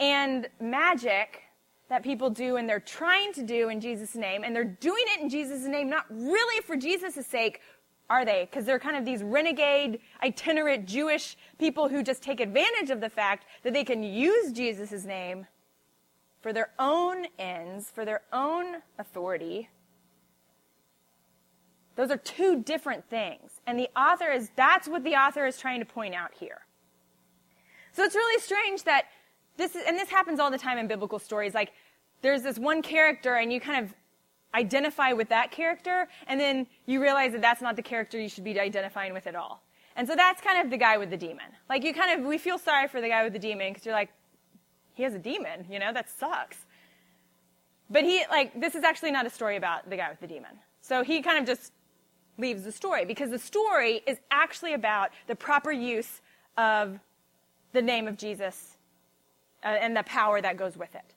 and 0.00 0.48
magic 0.60 1.42
that 1.88 2.02
people 2.02 2.30
do 2.30 2.56
and 2.56 2.68
they're 2.68 2.80
trying 2.80 3.32
to 3.32 3.42
do 3.42 3.68
in 3.68 3.80
Jesus' 3.80 4.14
name 4.14 4.44
and 4.44 4.54
they're 4.54 4.64
doing 4.64 5.04
it 5.16 5.20
in 5.20 5.28
Jesus' 5.28 5.64
name 5.64 5.88
not 5.88 6.04
really 6.10 6.62
for 6.62 6.76
Jesus' 6.76 7.26
sake, 7.26 7.60
are 8.10 8.24
they? 8.24 8.48
Because 8.50 8.64
they're 8.64 8.78
kind 8.78 8.96
of 8.96 9.04
these 9.04 9.22
renegade, 9.22 10.00
itinerant 10.22 10.86
Jewish 10.86 11.36
people 11.58 11.88
who 11.88 12.02
just 12.02 12.22
take 12.22 12.40
advantage 12.40 12.90
of 12.90 13.00
the 13.00 13.10
fact 13.10 13.46
that 13.62 13.72
they 13.72 13.84
can 13.84 14.02
use 14.02 14.52
Jesus' 14.52 15.04
name 15.04 15.46
for 16.40 16.52
their 16.52 16.70
own 16.78 17.26
ends, 17.38 17.90
for 17.90 18.04
their 18.04 18.22
own 18.32 18.76
authority. 18.98 19.68
Those 21.96 22.10
are 22.10 22.16
two 22.16 22.62
different 22.62 23.08
things. 23.10 23.60
And 23.66 23.78
the 23.78 23.90
author 23.96 24.30
is, 24.30 24.50
that's 24.56 24.88
what 24.88 25.04
the 25.04 25.16
author 25.16 25.46
is 25.46 25.58
trying 25.58 25.80
to 25.80 25.86
point 25.86 26.14
out 26.14 26.30
here. 26.38 26.60
So 27.92 28.04
it's 28.04 28.14
really 28.14 28.40
strange 28.40 28.84
that 28.84 29.06
this 29.56 29.74
is, 29.74 29.82
and 29.86 29.98
this 29.98 30.08
happens 30.08 30.38
all 30.38 30.50
the 30.50 30.58
time 30.58 30.78
in 30.78 30.86
biblical 30.86 31.18
stories. 31.18 31.54
Like, 31.54 31.72
there's 32.22 32.42
this 32.42 32.58
one 32.58 32.82
character 32.82 33.34
and 33.34 33.52
you 33.52 33.60
kind 33.60 33.84
of 33.84 33.92
identify 34.54 35.12
with 35.12 35.28
that 35.28 35.50
character, 35.50 36.08
and 36.26 36.40
then 36.40 36.66
you 36.86 37.00
realize 37.00 37.32
that 37.32 37.42
that's 37.42 37.60
not 37.60 37.76
the 37.76 37.82
character 37.82 38.20
you 38.20 38.28
should 38.28 38.44
be 38.44 38.58
identifying 38.58 39.12
with 39.12 39.26
at 39.26 39.34
all. 39.34 39.62
And 39.96 40.06
so 40.06 40.14
that's 40.14 40.40
kind 40.40 40.64
of 40.64 40.70
the 40.70 40.76
guy 40.76 40.96
with 40.96 41.10
the 41.10 41.16
demon. 41.16 41.46
Like 41.68 41.82
you 41.82 41.92
kind 41.92 42.18
of, 42.18 42.26
we 42.26 42.38
feel 42.38 42.58
sorry 42.58 42.88
for 42.88 43.00
the 43.00 43.08
guy 43.08 43.24
with 43.24 43.32
the 43.32 43.38
demon 43.38 43.72
because 43.72 43.84
you're 43.84 43.94
like, 43.94 44.10
he 44.94 45.02
has 45.02 45.14
a 45.14 45.18
demon, 45.18 45.66
you 45.70 45.78
know, 45.78 45.92
that 45.92 46.08
sucks. 46.08 46.56
But 47.90 48.04
he, 48.04 48.24
like, 48.30 48.60
this 48.60 48.74
is 48.74 48.84
actually 48.84 49.12
not 49.12 49.26
a 49.26 49.30
story 49.30 49.56
about 49.56 49.88
the 49.88 49.96
guy 49.96 50.10
with 50.10 50.20
the 50.20 50.26
demon. 50.26 50.50
So 50.80 51.02
he 51.02 51.22
kind 51.22 51.38
of 51.38 51.46
just 51.46 51.72
leaves 52.36 52.62
the 52.62 52.72
story 52.72 53.04
because 53.04 53.30
the 53.30 53.38
story 53.38 54.02
is 54.06 54.18
actually 54.30 54.74
about 54.74 55.10
the 55.26 55.34
proper 55.34 55.72
use 55.72 56.20
of 56.56 56.98
the 57.72 57.82
name 57.82 58.06
of 58.06 58.16
Jesus 58.16 58.76
uh, 59.64 59.68
and 59.68 59.96
the 59.96 60.04
power 60.04 60.40
that 60.40 60.56
goes 60.56 60.76
with 60.76 60.94
it. 60.94 61.14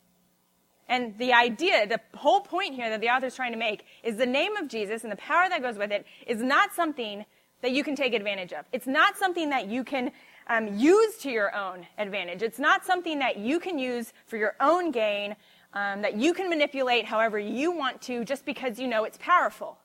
And 0.91 1.17
the 1.17 1.32
idea, 1.32 1.88
the 1.88 2.01
whole 2.17 2.41
point 2.41 2.75
here 2.75 2.89
that 2.89 2.99
the 2.99 3.08
author 3.08 3.27
is 3.27 3.36
trying 3.36 3.54
to 3.54 3.58
make 3.58 3.86
is 4.04 4.17
the 4.17 4.25
name 4.25 4.58
of 4.58 4.67
Jesus 4.67 5.04
and 5.04 5.12
the 5.12 5.15
power 5.15 5.47
that 5.47 5.62
goes 5.62 5.77
with 5.77 5.89
it 5.89 6.06
is 6.27 6.43
not 6.43 6.73
something 6.73 7.25
that 7.62 7.71
you 7.71 7.82
can 7.82 7.95
take 7.95 8.13
advantage 8.13 8.51
of. 8.51 8.65
It's 8.73 8.88
not 8.88 9.17
something 9.17 9.51
that 9.51 9.67
you 9.67 9.86
can 9.86 10.12
um, 10.47 10.77
use 10.77 11.15
to 11.19 11.32
your 11.32 11.56
own 11.56 11.88
advantage. 11.97 12.41
It's 12.41 12.60
not 12.60 12.84
something 12.84 13.19
that 13.19 13.38
you 13.38 13.58
can 13.58 13.80
use 13.80 14.12
for 14.27 14.36
your 14.36 14.56
own 14.60 14.91
gain, 14.91 15.38
um, 15.73 16.01
that 16.01 16.17
you 16.17 16.34
can 16.34 16.49
manipulate 16.49 17.06
however 17.06 17.39
you 17.39 17.71
want 17.71 18.01
to 18.01 18.25
just 18.25 18.43
because 18.45 18.77
you 18.77 18.88
know 18.89 19.06
it's 19.06 19.17
powerful. 19.17 19.77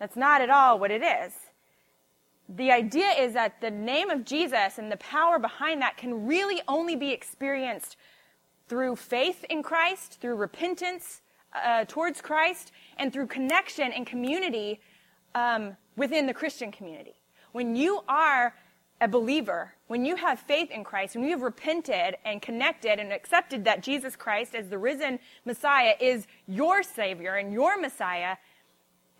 That's 0.00 0.16
not 0.16 0.40
at 0.40 0.50
all 0.50 0.80
what 0.80 0.90
it 0.90 1.02
is. 1.02 1.32
The 2.48 2.72
idea 2.72 3.10
is 3.20 3.34
that 3.34 3.60
the 3.60 3.70
name 3.70 4.10
of 4.10 4.24
Jesus 4.24 4.78
and 4.78 4.90
the 4.90 4.96
power 4.96 5.38
behind 5.38 5.80
that 5.82 5.96
can 5.96 6.26
really 6.26 6.60
only 6.66 6.96
be 6.96 7.12
experienced 7.12 7.96
through 8.68 8.96
faith 8.96 9.44
in 9.48 9.62
Christ, 9.62 10.20
through 10.20 10.36
repentance 10.36 11.22
uh, 11.54 11.84
towards 11.86 12.20
Christ, 12.20 12.72
and 12.98 13.12
through 13.12 13.26
connection 13.26 13.92
and 13.92 14.06
community 14.06 14.80
um, 15.34 15.76
within 15.96 16.26
the 16.26 16.34
Christian 16.34 16.72
community. 16.72 17.14
When 17.52 17.76
you 17.76 18.00
are 18.08 18.54
a 19.00 19.08
believer, 19.08 19.74
when 19.88 20.04
you 20.04 20.16
have 20.16 20.40
faith 20.40 20.70
in 20.70 20.82
Christ, 20.82 21.14
when 21.14 21.24
you 21.24 21.30
have 21.30 21.42
repented 21.42 22.16
and 22.24 22.40
connected 22.40 22.98
and 22.98 23.12
accepted 23.12 23.64
that 23.64 23.82
Jesus 23.82 24.16
Christ 24.16 24.54
as 24.54 24.68
the 24.68 24.78
risen 24.78 25.18
Messiah 25.44 25.94
is 26.00 26.26
your 26.46 26.82
Savior 26.82 27.34
and 27.34 27.52
your 27.52 27.78
Messiah, 27.78 28.36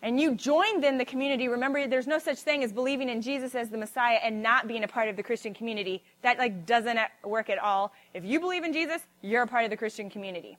and 0.01 0.19
you 0.19 0.35
join 0.35 0.81
then 0.81 0.97
the 0.97 1.05
community, 1.05 1.47
remember 1.47 1.87
there's 1.87 2.07
no 2.07 2.19
such 2.19 2.39
thing 2.39 2.63
as 2.63 2.71
believing 2.71 3.09
in 3.09 3.21
Jesus 3.21 3.55
as 3.55 3.69
the 3.69 3.77
Messiah 3.77 4.19
and 4.23 4.43
not 4.43 4.67
being 4.67 4.83
a 4.83 4.87
part 4.87 5.09
of 5.09 5.15
the 5.15 5.23
Christian 5.23 5.53
community. 5.53 6.03
That 6.21 6.37
like 6.37 6.65
doesn't 6.65 6.99
work 7.23 7.49
at 7.49 7.57
all. 7.57 7.93
If 8.13 8.23
you 8.23 8.39
believe 8.39 8.63
in 8.63 8.73
Jesus, 8.73 9.01
you're 9.21 9.43
a 9.43 9.47
part 9.47 9.63
of 9.63 9.71
the 9.71 9.77
Christian 9.77 10.09
community. 10.09 10.57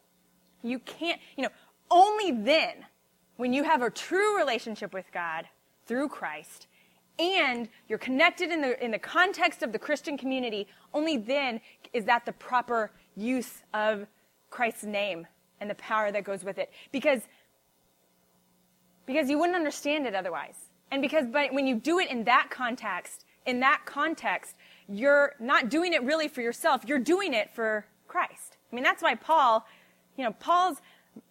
You 0.63 0.81
can't, 0.81 1.21
you 1.37 1.45
know, 1.45 1.51
only 1.91 2.33
then, 2.33 2.85
when 3.37 3.53
you 3.53 3.63
have 3.63 3.83
a 3.83 3.91
true 3.91 4.37
relationship 4.37 4.93
with 4.93 5.07
God 5.13 5.47
through 5.87 6.09
Christ, 6.09 6.67
and 7.19 7.69
you're 7.89 7.99
connected 7.99 8.51
in 8.51 8.61
the, 8.61 8.85
in 8.85 8.91
the 8.91 8.99
context 8.99 9.63
of 9.63 9.73
the 9.73 9.79
Christian 9.79 10.19
community, 10.19 10.67
only 10.95 11.17
then 11.17 11.61
is 11.93 12.05
that 12.05 12.27
the 12.27 12.33
proper 12.33 12.91
use 13.17 13.63
of 13.75 14.07
Christ's 14.51 14.85
name 14.85 15.27
and 15.61 15.69
the 15.69 15.75
power 15.77 16.13
that 16.13 16.25
goes 16.25 16.45
with 16.45 16.59
it. 16.59 16.71
Because, 16.93 17.23
because 19.09 19.31
you 19.31 19.39
wouldn't 19.39 19.57
understand 19.57 20.07
it 20.07 20.15
otherwise. 20.15 20.67
And 20.91 21.01
because 21.01 21.25
but 21.27 21.53
when 21.53 21.67
you 21.67 21.75
do 21.77 21.99
it 21.99 22.11
in 22.11 22.25
that 22.25 22.49
context, 22.51 23.25
in 23.47 23.59
that 23.61 23.81
context, 23.87 24.55
you're 24.87 25.35
not 25.41 25.71
doing 25.71 25.95
it 25.95 26.03
really 26.05 26.29
for 26.29 26.43
yourself, 26.43 26.85
you're 26.87 26.99
doing 26.99 27.33
it 27.33 27.51
for 27.55 27.87
Christ. 28.07 28.59
I 28.71 28.75
mean, 28.75 28.85
that's 28.85 29.03
why 29.03 29.15
Paul, 29.15 29.67
you 30.17 30.25
know, 30.25 30.33
Paul's 30.33 30.83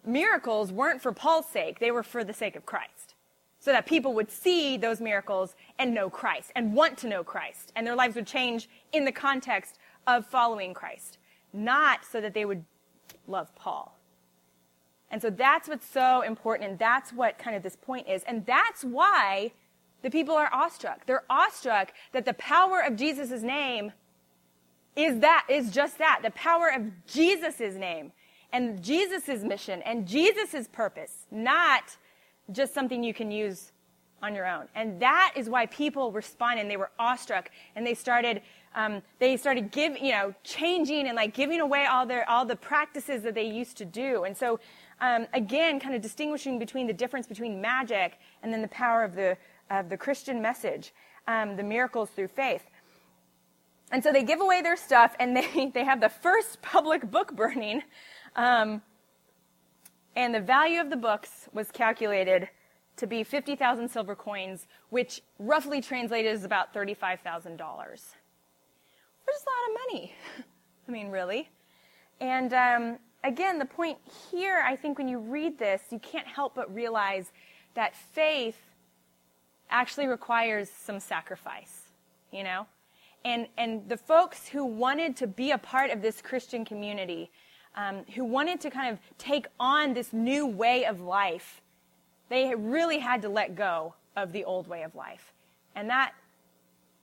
miracles 0.04 0.72
weren't 0.72 1.00
for 1.00 1.12
Paul's 1.12 1.46
sake, 1.46 1.78
they 1.78 1.92
were 1.92 2.02
for 2.02 2.24
the 2.24 2.32
sake 2.32 2.56
of 2.56 2.66
Christ. 2.66 3.14
So 3.60 3.70
that 3.70 3.86
people 3.86 4.12
would 4.14 4.30
see 4.30 4.76
those 4.76 5.00
miracles 5.00 5.54
and 5.78 5.94
know 5.94 6.10
Christ 6.10 6.50
and 6.56 6.74
want 6.74 6.98
to 6.98 7.08
know 7.08 7.22
Christ. 7.22 7.72
And 7.76 7.86
their 7.86 7.96
lives 7.96 8.16
would 8.16 8.26
change 8.26 8.68
in 8.92 9.04
the 9.04 9.12
context 9.12 9.78
of 10.06 10.26
following 10.26 10.74
Christ, 10.74 11.18
not 11.52 12.04
so 12.04 12.20
that 12.20 12.34
they 12.34 12.44
would 12.44 12.64
love 13.28 13.54
Paul. 13.54 13.97
And 15.10 15.22
so 15.22 15.30
that's 15.30 15.68
what's 15.68 15.88
so 15.88 16.22
important, 16.22 16.70
and 16.70 16.78
that's 16.78 17.12
what 17.12 17.38
kind 17.38 17.56
of 17.56 17.62
this 17.62 17.76
point 17.76 18.08
is. 18.08 18.22
And 18.24 18.44
that's 18.44 18.84
why 18.84 19.52
the 20.02 20.10
people 20.10 20.34
are 20.34 20.50
awestruck. 20.52 21.06
They're 21.06 21.24
awestruck 21.30 21.92
that 22.12 22.24
the 22.24 22.34
power 22.34 22.80
of 22.80 22.96
Jesus' 22.96 23.42
name 23.42 23.92
is 24.96 25.20
that, 25.20 25.46
is 25.48 25.70
just 25.70 25.98
that, 25.98 26.20
the 26.22 26.30
power 26.30 26.68
of 26.74 27.06
Jesus' 27.06 27.74
name 27.74 28.12
and 28.52 28.82
Jesus' 28.82 29.42
mission 29.42 29.82
and 29.82 30.06
Jesus' 30.06 30.68
purpose, 30.68 31.26
not 31.30 31.96
just 32.50 32.74
something 32.74 33.02
you 33.02 33.14
can 33.14 33.30
use 33.30 33.72
on 34.22 34.34
your 34.34 34.46
own. 34.46 34.66
And 34.74 35.00
that 35.00 35.34
is 35.36 35.48
why 35.48 35.66
people 35.66 36.10
responded 36.10 36.62
and 36.62 36.70
they 36.70 36.76
were 36.76 36.90
awestruck 36.98 37.50
and 37.76 37.86
they 37.86 37.94
started, 37.94 38.42
um, 38.74 39.02
they 39.20 39.36
started 39.36 39.70
giving, 39.70 40.04
you 40.04 40.12
know, 40.12 40.34
changing 40.42 41.06
and 41.06 41.14
like 41.14 41.34
giving 41.34 41.60
away 41.60 41.86
all 41.86 42.04
their, 42.04 42.28
all 42.28 42.44
the 42.44 42.56
practices 42.56 43.22
that 43.22 43.34
they 43.34 43.46
used 43.46 43.76
to 43.78 43.84
do. 43.84 44.24
And 44.24 44.36
so, 44.36 44.58
um, 45.00 45.26
again, 45.32 45.80
kind 45.80 45.94
of 45.94 46.02
distinguishing 46.02 46.58
between 46.58 46.86
the 46.86 46.92
difference 46.92 47.26
between 47.26 47.60
magic 47.60 48.18
and 48.42 48.52
then 48.52 48.62
the 48.62 48.68
power 48.68 49.04
of 49.04 49.14
the, 49.14 49.36
of 49.70 49.88
the 49.88 49.96
Christian 49.96 50.42
message, 50.42 50.92
um, 51.26 51.56
the 51.56 51.62
miracles 51.62 52.10
through 52.10 52.28
faith. 52.28 52.64
And 53.90 54.02
so 54.02 54.12
they 54.12 54.22
give 54.22 54.40
away 54.40 54.60
their 54.60 54.76
stuff 54.76 55.14
and 55.18 55.36
they, 55.36 55.70
they 55.74 55.84
have 55.84 56.00
the 56.00 56.08
first 56.08 56.60
public 56.62 57.10
book 57.10 57.34
burning. 57.34 57.82
Um, 58.36 58.82
and 60.16 60.34
the 60.34 60.40
value 60.40 60.80
of 60.80 60.90
the 60.90 60.96
books 60.96 61.48
was 61.52 61.70
calculated 61.70 62.48
to 62.96 63.06
be 63.06 63.22
50,000 63.22 63.88
silver 63.88 64.16
coins, 64.16 64.66
which 64.90 65.22
roughly 65.38 65.80
translated 65.80 66.32
is 66.32 66.44
about 66.44 66.74
$35,000. 66.74 67.58
Which 67.60 69.36
is 69.36 69.42
a 69.42 69.50
lot 69.50 69.70
of 69.70 69.76
money. 69.86 70.14
I 70.88 70.90
mean, 70.90 71.10
really. 71.10 71.48
And 72.20 72.52
um, 72.52 72.98
again, 73.24 73.58
the 73.58 73.64
point 73.64 73.98
here, 74.30 74.62
I 74.64 74.76
think 74.76 74.98
when 74.98 75.08
you 75.08 75.18
read 75.18 75.58
this, 75.58 75.82
you 75.90 75.98
can't 75.98 76.26
help 76.26 76.54
but 76.54 76.72
realize 76.74 77.32
that 77.74 77.94
faith 77.94 78.58
actually 79.70 80.06
requires 80.06 80.70
some 80.70 81.00
sacrifice, 81.00 81.82
you 82.32 82.42
know? 82.42 82.66
And, 83.24 83.48
and 83.56 83.88
the 83.88 83.96
folks 83.96 84.48
who 84.48 84.64
wanted 84.64 85.16
to 85.16 85.26
be 85.26 85.50
a 85.50 85.58
part 85.58 85.90
of 85.90 86.00
this 86.00 86.22
Christian 86.22 86.64
community, 86.64 87.30
um, 87.76 88.04
who 88.14 88.24
wanted 88.24 88.60
to 88.62 88.70
kind 88.70 88.92
of 88.92 88.98
take 89.18 89.46
on 89.58 89.92
this 89.92 90.12
new 90.12 90.46
way 90.46 90.84
of 90.84 91.00
life, 91.00 91.60
they 92.28 92.54
really 92.54 92.98
had 92.98 93.22
to 93.22 93.28
let 93.28 93.54
go 93.54 93.94
of 94.16 94.32
the 94.32 94.44
old 94.44 94.68
way 94.68 94.82
of 94.82 94.94
life. 94.94 95.32
And 95.74 95.90
that, 95.90 96.12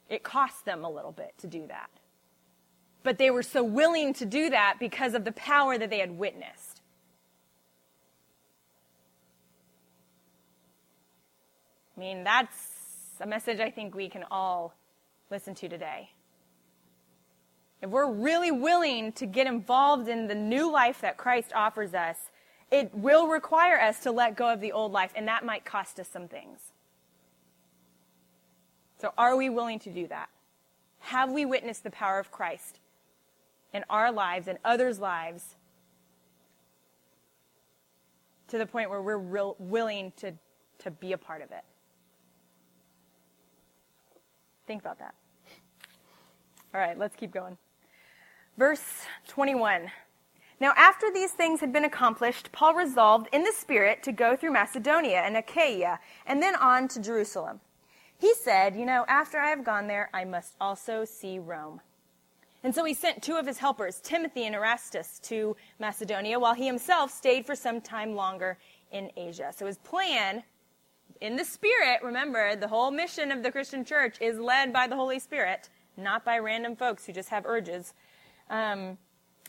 it 0.10 0.24
cost 0.24 0.66
them 0.66 0.84
a 0.84 0.90
little 0.90 1.12
bit 1.12 1.34
to 1.40 1.48
do 1.48 1.68
that. 1.68 1.90
But 3.06 3.20
they 3.20 3.30
were 3.30 3.44
so 3.44 3.64
willing 3.64 4.16
to 4.16 4.26
do 4.26 4.50
that 4.50 4.78
because 4.80 5.14
of 5.14 5.26
the 5.26 5.32
power 5.32 5.78
that 5.78 5.92
they 5.92 6.00
had 6.00 6.18
witnessed. 6.18 6.82
I 11.96 12.00
mean, 12.00 12.24
that's 12.24 12.58
a 13.22 13.28
message 13.28 13.60
I 13.60 13.70
think 13.70 13.94
we 13.94 14.10
can 14.10 14.24
all 14.32 14.74
listen 15.30 15.54
to 15.54 15.70
today. 15.70 16.10
If 17.84 17.92
we're 17.92 18.12
really 18.12 18.50
willing 18.50 19.12
to 19.14 19.28
get 19.28 19.46
involved 19.46 20.08
in 20.08 20.26
the 20.26 20.34
new 20.34 20.72
life 20.72 21.02
that 21.02 21.16
Christ 21.16 21.54
offers 21.54 21.94
us, 21.94 22.18
it 22.72 22.90
will 22.96 23.28
require 23.28 23.80
us 23.80 24.00
to 24.00 24.12
let 24.12 24.36
go 24.36 24.52
of 24.52 24.62
the 24.62 24.72
old 24.72 24.92
life, 24.92 25.12
and 25.16 25.28
that 25.28 25.46
might 25.46 25.64
cost 25.64 26.00
us 26.00 26.08
some 26.08 26.28
things. 26.28 26.60
So, 29.00 29.14
are 29.16 29.36
we 29.36 29.50
willing 29.50 29.78
to 29.82 29.92
do 29.92 30.08
that? 30.08 30.30
Have 31.02 31.32
we 31.32 31.46
witnessed 31.46 31.84
the 31.84 31.92
power 31.92 32.18
of 32.18 32.32
Christ 32.32 32.80
in 33.76 33.84
our 33.90 34.12
lives 34.12 34.48
and 34.48 34.58
others' 34.64 35.00
lives 35.00 35.56
to 38.48 38.58
the 38.58 38.66
point 38.66 38.90
where 38.90 39.02
we're 39.02 39.18
real, 39.18 39.56
willing 39.60 40.14
to, 40.18 40.34
to 40.80 40.92
be 40.92 41.12
a 41.12 41.18
part 41.18 41.42
of 41.42 41.52
it? 41.52 41.64
Think 44.66 44.82
about 44.82 45.00
that. 45.00 45.14
All 46.74 46.80
right, 46.80 46.98
let's 46.98 47.16
keep 47.16 47.32
going. 47.32 47.58
Verse 48.58 48.84
21. 49.28 49.92
Now, 50.62 50.74
after 50.78 51.12
these 51.12 51.32
things 51.32 51.60
had 51.60 51.74
been 51.74 51.84
accomplished, 51.84 52.52
Paul 52.54 52.76
resolved 52.76 53.28
in 53.34 53.44
the 53.44 53.52
Spirit 53.52 54.02
to 54.04 54.14
go 54.14 54.38
through 54.38 54.54
Macedonia 54.54 55.20
and 55.20 55.36
Achaia 55.36 56.00
and 56.26 56.42
then 56.42 56.56
on 56.56 56.88
to 56.90 57.02
Jerusalem. 57.02 57.60
He 58.18 58.34
said, 58.34 58.78
You 58.78 58.86
know, 58.86 59.04
after 59.10 59.38
I 59.38 59.50
have 59.50 59.66
gone 59.66 59.88
there, 59.88 60.10
I 60.14 60.24
must 60.24 60.56
also 60.62 61.04
see 61.04 61.40
Rome. 61.40 61.82
And 62.66 62.74
so 62.74 62.84
he 62.84 62.96
sent 62.96 63.22
two 63.22 63.36
of 63.36 63.46
his 63.46 63.60
helpers, 63.60 64.00
Timothy 64.02 64.48
and 64.48 64.56
Erastus, 64.56 65.20
to 65.20 65.56
Macedonia, 65.78 66.40
while 66.40 66.56
he 66.56 66.66
himself 66.66 67.12
stayed 67.12 67.46
for 67.46 67.56
some 67.56 67.80
time 67.80 68.16
longer 68.16 68.58
in 68.92 69.12
Asia. 69.16 69.54
So 69.56 69.68
his 69.68 69.78
plan 69.78 70.42
in 71.22 71.36
the 71.36 71.46
Spirit, 71.46 72.00
remember, 72.02 72.56
the 72.56 72.68
whole 72.68 72.90
mission 72.90 73.32
of 73.32 73.44
the 73.44 73.52
Christian 73.52 73.86
church 73.86 74.18
is 74.20 74.40
led 74.40 74.74
by 74.74 74.88
the 74.88 74.96
Holy 74.96 75.20
Spirit, 75.20 75.70
not 75.96 76.26
by 76.26 76.40
random 76.40 76.76
folks 76.76 77.06
who 77.06 77.14
just 77.14 77.30
have 77.30 77.46
urges. 77.46 77.94
Um, 78.50 78.98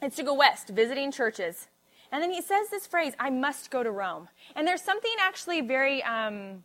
it's 0.02 0.16
to 0.16 0.22
go 0.22 0.34
west, 0.34 0.68
visiting 0.68 1.10
churches. 1.10 1.68
And 2.12 2.22
then 2.22 2.30
he 2.30 2.42
says 2.42 2.68
this 2.68 2.86
phrase, 2.86 3.14
I 3.18 3.30
must 3.30 3.70
go 3.70 3.82
to 3.82 3.90
Rome. 3.90 4.28
And 4.54 4.68
there's 4.68 4.82
something 4.82 5.14
actually 5.18 5.62
very 5.62 6.02
um, 6.02 6.64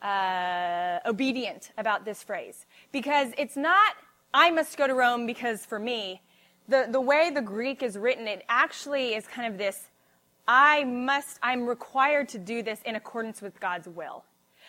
uh, 0.00 1.00
obedient 1.04 1.72
about 1.76 2.06
this 2.06 2.22
phrase. 2.22 2.64
Because 2.92 3.32
it's 3.36 3.58
not, 3.58 3.92
I 4.38 4.52
must 4.52 4.76
go 4.76 4.86
to 4.86 4.94
Rome 4.94 5.26
because 5.26 5.66
for 5.66 5.80
me. 5.80 6.22
The, 6.68 6.86
the 6.88 7.00
way 7.00 7.30
the 7.30 7.42
Greek 7.42 7.82
is 7.82 7.98
written, 7.98 8.28
it 8.28 8.44
actually 8.48 9.16
is 9.16 9.26
kind 9.26 9.52
of 9.52 9.58
this 9.58 9.88
I 10.46 10.84
must, 10.84 11.40
I'm 11.42 11.66
required 11.66 12.28
to 12.30 12.38
do 12.38 12.62
this 12.62 12.80
in 12.86 12.94
accordance 12.94 13.42
with 13.42 13.58
God's 13.58 13.88
will. 13.88 14.24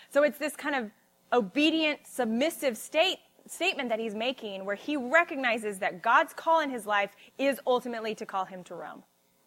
So 0.09 0.23
it's 0.23 0.39
this 0.39 0.55
kind 0.55 0.75
of 0.75 0.89
obedient, 1.31 1.99
submissive 2.05 2.77
state, 2.77 3.19
statement 3.45 3.89
that 3.89 3.99
he's 3.99 4.15
making 4.15 4.65
where 4.65 4.75
he 4.75 4.97
recognizes 4.97 5.77
that 5.79 6.01
God's 6.01 6.33
call 6.33 6.61
in 6.61 6.71
his 6.71 6.87
life 6.87 7.11
is 7.37 7.59
ultimately 7.67 8.15
to 8.15 8.25
call 8.25 8.45
him 8.45 8.63
to 8.65 8.75
Rome, 8.75 9.03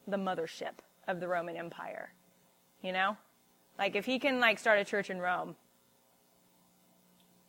the 0.07 0.17
mothership 0.17 0.79
of 1.09 1.19
the 1.19 1.27
Roman 1.27 1.57
Empire. 1.57 2.13
You 2.81 2.93
know? 2.93 3.17
Like 3.77 3.97
if 3.97 4.07
he 4.07 4.21
can 4.21 4.39
like 4.39 4.61
start 4.61 4.79
a 4.79 4.85
church 4.85 5.11
in 5.11 5.19
Rome, 5.19 5.57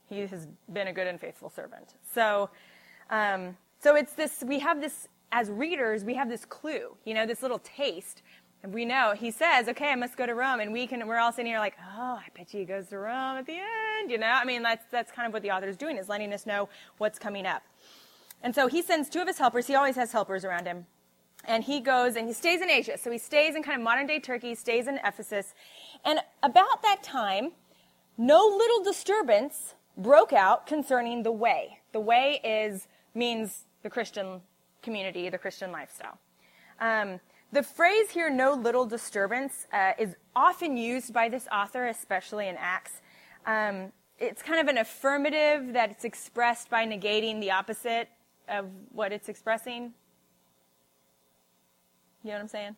he 0.07 0.19
has 0.19 0.47
been 0.71 0.87
a 0.87 0.93
good 0.93 1.07
and 1.07 1.19
faithful 1.19 1.49
servant. 1.49 1.95
So, 2.13 2.49
um, 3.09 3.57
so 3.79 3.95
it's 3.95 4.13
this, 4.13 4.43
we 4.45 4.59
have 4.59 4.81
this, 4.81 5.07
as 5.31 5.49
readers, 5.49 6.03
we 6.03 6.13
have 6.15 6.29
this 6.29 6.45
clue, 6.45 6.95
you 7.05 7.13
know, 7.13 7.25
this 7.25 7.41
little 7.41 7.59
taste 7.59 8.21
and 8.63 8.73
we 8.73 8.85
know 8.85 9.13
he 9.13 9.29
says, 9.29 9.67
"Okay, 9.67 9.89
I 9.91 9.95
must 9.95 10.15
go 10.15 10.25
to 10.25 10.33
Rome," 10.33 10.61
and 10.61 10.71
we 10.71 10.87
can. 10.87 11.05
We're 11.05 11.19
all 11.19 11.33
sitting 11.33 11.47
here 11.47 11.59
like, 11.59 11.75
"Oh, 11.81 12.17
I 12.17 12.27
bet 12.35 12.53
you 12.53 12.61
he 12.61 12.65
goes 12.65 12.87
to 12.87 12.97
Rome 12.97 13.37
at 13.37 13.45
the 13.45 13.57
end." 13.57 14.09
You 14.09 14.17
know, 14.17 14.27
I 14.27 14.45
mean, 14.45 14.63
that's 14.63 14.85
that's 14.89 15.11
kind 15.11 15.27
of 15.27 15.33
what 15.33 15.41
the 15.41 15.51
author 15.51 15.67
is 15.67 15.75
doing 15.75 15.97
is 15.97 16.07
letting 16.07 16.33
us 16.33 16.45
know 16.45 16.69
what's 16.97 17.19
coming 17.19 17.45
up. 17.45 17.63
And 18.41 18.55
so 18.55 18.67
he 18.67 18.81
sends 18.81 19.09
two 19.09 19.19
of 19.19 19.27
his 19.27 19.37
helpers. 19.37 19.67
He 19.67 19.75
always 19.75 19.97
has 19.97 20.13
helpers 20.13 20.45
around 20.45 20.65
him, 20.65 20.85
and 21.43 21.65
he 21.65 21.81
goes 21.81 22.15
and 22.15 22.25
he 22.25 22.33
stays 22.33 22.61
in 22.61 22.69
Asia. 22.69 22.97
So 22.97 23.11
he 23.11 23.17
stays 23.17 23.55
in 23.55 23.63
kind 23.63 23.77
of 23.77 23.83
modern 23.83 24.07
day 24.07 24.19
Turkey, 24.19 24.55
stays 24.55 24.87
in 24.87 24.97
Ephesus, 25.03 25.53
and 26.05 26.19
about 26.41 26.81
that 26.83 27.03
time, 27.03 27.51
no 28.17 28.45
little 28.45 28.81
disturbance 28.81 29.75
broke 29.97 30.33
out 30.33 30.65
concerning 30.67 31.23
the 31.23 31.31
way. 31.31 31.79
The 31.91 31.99
way 31.99 32.39
is 32.43 32.87
means 33.13 33.65
the 33.83 33.89
Christian 33.89 34.41
community, 34.81 35.29
the 35.29 35.37
Christian 35.37 35.71
lifestyle. 35.71 36.17
Um, 36.79 37.19
the 37.51 37.63
phrase 37.63 38.09
here, 38.09 38.29
no 38.29 38.53
little 38.53 38.85
disturbance, 38.85 39.67
uh, 39.71 39.91
is 39.99 40.15
often 40.35 40.75
used 40.75 41.13
by 41.13 41.29
this 41.29 41.47
author, 41.51 41.85
especially 41.85 42.47
in 42.47 42.55
Acts. 42.57 43.01
Um, 43.45 43.91
it's 44.17 44.41
kind 44.41 44.59
of 44.59 44.67
an 44.67 44.79
affirmative 44.79 45.73
that 45.73 45.91
it's 45.91 46.03
expressed 46.03 46.69
by 46.69 46.85
negating 46.85 47.39
the 47.39 47.51
opposite 47.51 48.09
of 48.49 48.65
what 48.91 49.11
it's 49.11 49.29
expressing. 49.29 49.93
You 52.23 52.29
know 52.29 52.33
what 52.33 52.41
I'm 52.41 52.47
saying? 52.47 52.75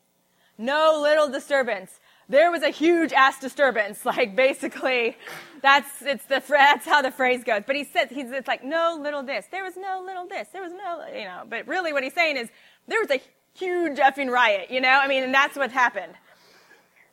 No 0.57 0.99
little 1.01 1.29
disturbance. 1.29 1.99
There 2.27 2.51
was 2.51 2.63
a 2.63 2.69
huge 2.69 3.13
ass 3.13 3.39
disturbance. 3.39 4.03
Like 4.05 4.35
basically, 4.35 5.17
that's 5.61 6.01
it's 6.01 6.25
the 6.25 6.41
that's 6.47 6.85
how 6.85 7.01
the 7.01 7.11
phrase 7.11 7.43
goes. 7.43 7.63
But 7.67 7.75
he 7.75 7.83
says 7.83 8.09
he's 8.09 8.31
it's 8.31 8.47
like 8.47 8.63
no 8.63 8.97
little 9.01 9.23
this. 9.23 9.47
There 9.51 9.63
was 9.63 9.75
no 9.75 10.01
little 10.05 10.27
this. 10.27 10.47
There 10.53 10.61
was 10.61 10.71
no 10.71 11.05
you 11.13 11.25
know. 11.25 11.43
But 11.49 11.67
really, 11.67 11.91
what 11.91 12.03
he's 12.03 12.13
saying 12.13 12.37
is 12.37 12.49
there 12.87 12.99
was 13.01 13.09
a 13.11 13.21
huge 13.53 13.97
effing 13.97 14.29
riot. 14.29 14.71
You 14.71 14.79
know, 14.79 14.89
I 14.89 15.07
mean, 15.07 15.23
and 15.23 15.33
that's 15.33 15.57
what 15.57 15.71
happened. 15.71 16.13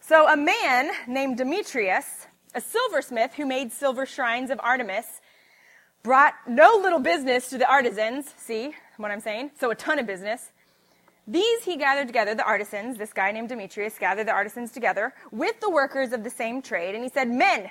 So 0.00 0.28
a 0.28 0.36
man 0.36 0.90
named 1.08 1.38
Demetrius, 1.38 2.26
a 2.54 2.60
silversmith 2.60 3.34
who 3.34 3.46
made 3.46 3.72
silver 3.72 4.04
shrines 4.04 4.50
of 4.50 4.60
Artemis, 4.62 5.20
brought 6.02 6.34
no 6.46 6.78
little 6.82 6.98
business 7.00 7.48
to 7.50 7.58
the 7.58 7.68
artisans. 7.68 8.26
See 8.36 8.74
what 8.96 9.10
I'm 9.10 9.20
saying? 9.20 9.52
So 9.58 9.70
a 9.70 9.74
ton 9.74 9.98
of 9.98 10.06
business. 10.06 10.52
These 11.26 11.64
he 11.64 11.76
gathered 11.76 12.08
together, 12.08 12.34
the 12.34 12.44
artisans, 12.44 12.98
this 12.98 13.12
guy 13.12 13.30
named 13.30 13.48
Demetrius 13.48 13.98
gathered 13.98 14.26
the 14.26 14.32
artisans 14.32 14.72
together 14.72 15.14
with 15.30 15.60
the 15.60 15.70
workers 15.70 16.12
of 16.12 16.24
the 16.24 16.30
same 16.30 16.60
trade, 16.60 16.94
and 16.94 17.04
he 17.04 17.10
said, 17.10 17.28
Men, 17.28 17.70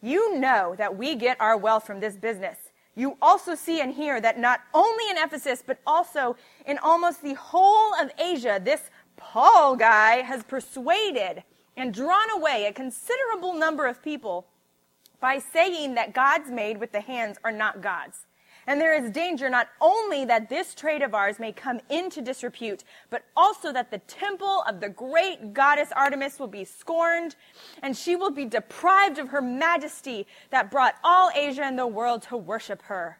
you 0.00 0.38
know 0.38 0.74
that 0.78 0.96
we 0.96 1.14
get 1.16 1.40
our 1.40 1.56
wealth 1.56 1.86
from 1.86 2.00
this 2.00 2.16
business. 2.16 2.58
You 2.94 3.16
also 3.22 3.54
see 3.54 3.80
and 3.80 3.92
hear 3.92 4.20
that 4.20 4.38
not 4.38 4.60
only 4.74 5.04
in 5.10 5.16
Ephesus, 5.16 5.62
but 5.66 5.78
also 5.86 6.36
in 6.66 6.78
almost 6.78 7.22
the 7.22 7.34
whole 7.34 7.94
of 7.94 8.10
Asia, 8.18 8.60
this 8.62 8.90
Paul 9.16 9.76
guy 9.76 10.22
has 10.22 10.42
persuaded 10.42 11.42
and 11.76 11.94
drawn 11.94 12.30
away 12.30 12.66
a 12.66 12.72
considerable 12.72 13.54
number 13.54 13.86
of 13.86 14.02
people 14.02 14.46
by 15.20 15.38
saying 15.38 15.94
that 15.94 16.12
gods 16.12 16.50
made 16.50 16.78
with 16.78 16.92
the 16.92 17.00
hands 17.00 17.38
are 17.44 17.52
not 17.52 17.80
gods. 17.80 18.26
And 18.66 18.80
there 18.80 18.94
is 18.94 19.10
danger 19.10 19.50
not 19.50 19.68
only 19.80 20.24
that 20.24 20.48
this 20.48 20.74
trade 20.74 21.02
of 21.02 21.14
ours 21.14 21.40
may 21.40 21.50
come 21.50 21.80
into 21.90 22.22
disrepute, 22.22 22.84
but 23.10 23.24
also 23.36 23.72
that 23.72 23.90
the 23.90 23.98
temple 23.98 24.62
of 24.68 24.80
the 24.80 24.88
great 24.88 25.52
goddess 25.52 25.88
Artemis 25.94 26.38
will 26.38 26.46
be 26.46 26.64
scorned, 26.64 27.34
and 27.82 27.96
she 27.96 28.14
will 28.14 28.30
be 28.30 28.44
deprived 28.44 29.18
of 29.18 29.30
her 29.30 29.42
majesty 29.42 30.26
that 30.50 30.70
brought 30.70 30.94
all 31.02 31.30
Asia 31.34 31.64
and 31.64 31.78
the 31.78 31.86
world 31.86 32.22
to 32.22 32.36
worship 32.36 32.82
her. 32.82 33.18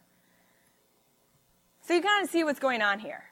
So 1.83 1.95
you 1.95 2.03
kind 2.03 2.23
of 2.23 2.31
see 2.31 2.45
what's 2.45 2.61
going 2.61 2.81
on 2.81 3.01
here. 3.01 3.25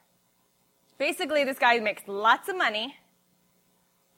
Basically, 0.98 1.44
this 1.44 1.58
guy 1.58 1.78
makes 1.78 2.02
lots 2.08 2.48
of 2.48 2.56
money 2.56 2.96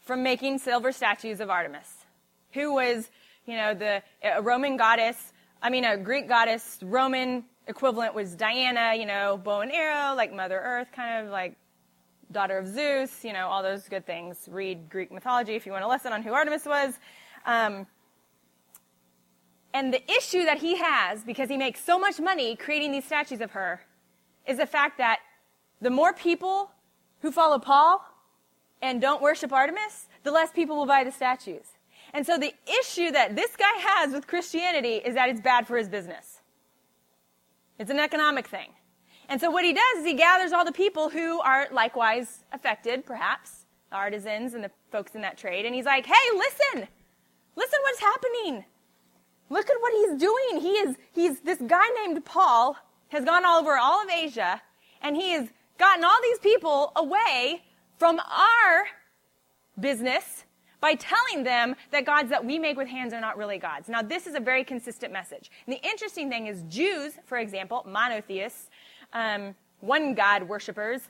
from 0.00 0.22
making 0.22 0.58
silver 0.58 0.92
statues 0.92 1.40
of 1.40 1.50
Artemis, 1.50 2.06
who 2.52 2.74
was, 2.74 3.10
you 3.46 3.56
know, 3.56 3.74
the 3.74 4.02
a 4.22 4.40
Roman 4.40 4.78
goddess, 4.78 5.32
I 5.60 5.68
mean, 5.70 5.84
a 5.84 5.96
Greek 5.96 6.26
goddess, 6.26 6.78
Roman 6.82 7.44
equivalent 7.66 8.14
was 8.14 8.34
Diana, 8.34 8.94
you 8.96 9.06
know, 9.06 9.36
bow 9.36 9.60
and 9.60 9.72
arrow, 9.72 10.14
like 10.14 10.32
Mother 10.32 10.60
Earth, 10.62 10.88
kind 10.94 11.24
of 11.24 11.32
like 11.32 11.56
daughter 12.30 12.58
of 12.58 12.66
Zeus, 12.66 13.24
you 13.24 13.32
know, 13.32 13.48
all 13.48 13.62
those 13.62 13.88
good 13.88 14.06
things. 14.06 14.48
Read 14.50 14.88
Greek 14.88 15.12
mythology 15.12 15.54
if 15.54 15.66
you 15.66 15.72
want 15.72 15.84
a 15.84 15.88
lesson 15.88 16.12
on 16.12 16.22
who 16.22 16.32
Artemis 16.32 16.64
was. 16.64 16.94
Um, 17.44 17.86
and 19.74 19.92
the 19.92 20.02
issue 20.10 20.44
that 20.44 20.58
he 20.58 20.76
has, 20.76 21.24
because 21.24 21.48
he 21.48 21.56
makes 21.56 21.82
so 21.84 21.98
much 21.98 22.20
money 22.20 22.56
creating 22.56 22.92
these 22.92 23.04
statues 23.04 23.40
of 23.40 23.52
her, 23.52 23.80
is 24.46 24.58
the 24.58 24.66
fact 24.66 24.98
that 24.98 25.20
the 25.80 25.90
more 25.90 26.12
people 26.12 26.70
who 27.20 27.30
follow 27.30 27.58
Paul 27.58 28.04
and 28.80 29.00
don't 29.00 29.22
worship 29.22 29.52
Artemis, 29.52 30.08
the 30.24 30.30
less 30.30 30.50
people 30.50 30.76
will 30.76 30.86
buy 30.86 31.04
the 31.04 31.12
statues. 31.12 31.66
And 32.12 32.26
so 32.26 32.36
the 32.36 32.52
issue 32.80 33.10
that 33.12 33.36
this 33.36 33.56
guy 33.56 33.72
has 33.78 34.12
with 34.12 34.26
Christianity 34.26 34.96
is 34.96 35.14
that 35.14 35.28
it's 35.28 35.40
bad 35.40 35.66
for 35.66 35.76
his 35.76 35.88
business. 35.88 36.31
It's 37.78 37.90
an 37.90 37.98
economic 37.98 38.46
thing. 38.46 38.70
And 39.28 39.40
so 39.40 39.50
what 39.50 39.64
he 39.64 39.72
does 39.72 39.98
is 39.98 40.04
he 40.04 40.14
gathers 40.14 40.52
all 40.52 40.64
the 40.64 40.72
people 40.72 41.08
who 41.08 41.40
are 41.40 41.68
likewise 41.72 42.44
affected, 42.52 43.06
perhaps, 43.06 43.66
the 43.90 43.96
artisans 43.96 44.54
and 44.54 44.62
the 44.62 44.70
folks 44.90 45.14
in 45.14 45.20
that 45.22 45.38
trade, 45.38 45.64
and 45.64 45.74
he's 45.74 45.84
like, 45.84 46.06
hey, 46.06 46.36
listen! 46.36 46.88
Listen 47.56 47.78
what's 47.82 48.00
happening! 48.00 48.64
Look 49.48 49.68
at 49.68 49.76
what 49.80 49.92
he's 49.92 50.18
doing. 50.18 50.60
He 50.60 50.72
is, 50.72 50.96
he's, 51.12 51.40
this 51.40 51.58
guy 51.66 51.86
named 52.04 52.24
Paul 52.24 52.76
has 53.08 53.24
gone 53.24 53.44
all 53.44 53.60
over 53.60 53.76
all 53.76 54.02
of 54.02 54.08
Asia, 54.10 54.62
and 55.02 55.16
he 55.16 55.32
has 55.32 55.48
gotten 55.78 56.04
all 56.04 56.18
these 56.22 56.38
people 56.38 56.92
away 56.96 57.62
from 57.98 58.18
our 58.18 58.86
business 59.78 60.44
by 60.82 60.96
telling 60.96 61.44
them 61.44 61.76
that 61.92 62.04
gods 62.04 62.28
that 62.28 62.44
we 62.44 62.58
make 62.58 62.76
with 62.76 62.88
hands 62.88 63.14
are 63.14 63.20
not 63.20 63.38
really 63.38 63.56
gods. 63.56 63.88
Now, 63.88 64.02
this 64.02 64.26
is 64.26 64.34
a 64.34 64.40
very 64.40 64.64
consistent 64.64 65.12
message. 65.12 65.50
And 65.64 65.74
the 65.74 65.80
interesting 65.88 66.28
thing 66.28 66.48
is, 66.48 66.64
Jews, 66.68 67.14
for 67.24 67.38
example, 67.38 67.86
monotheists, 67.88 68.68
um, 69.12 69.54
one 69.80 70.12
God 70.14 70.42
worshippers, 70.42 71.08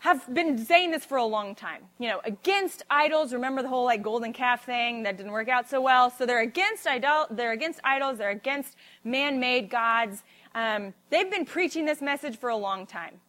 have 0.00 0.32
been 0.32 0.56
saying 0.58 0.90
this 0.90 1.04
for 1.04 1.16
a 1.16 1.24
long 1.24 1.54
time. 1.54 1.82
You 1.98 2.08
know, 2.08 2.20
against 2.24 2.82
idols. 2.90 3.32
Remember 3.32 3.62
the 3.62 3.68
whole 3.68 3.86
like 3.86 4.02
golden 4.02 4.34
calf 4.34 4.66
thing 4.66 5.02
that 5.04 5.16
didn't 5.16 5.32
work 5.32 5.48
out 5.48 5.68
so 5.68 5.80
well. 5.80 6.10
So 6.10 6.26
they're 6.26 6.42
against 6.42 6.86
idol. 6.86 7.26
They're 7.30 7.52
against 7.52 7.80
idols. 7.82 8.18
They're 8.18 8.30
against 8.30 8.76
man-made 9.02 9.70
gods. 9.70 10.22
Um, 10.54 10.92
they've 11.08 11.30
been 11.30 11.46
preaching 11.46 11.86
this 11.86 12.02
message 12.02 12.36
for 12.38 12.50
a 12.50 12.56
long 12.56 12.86
time. 12.86 13.20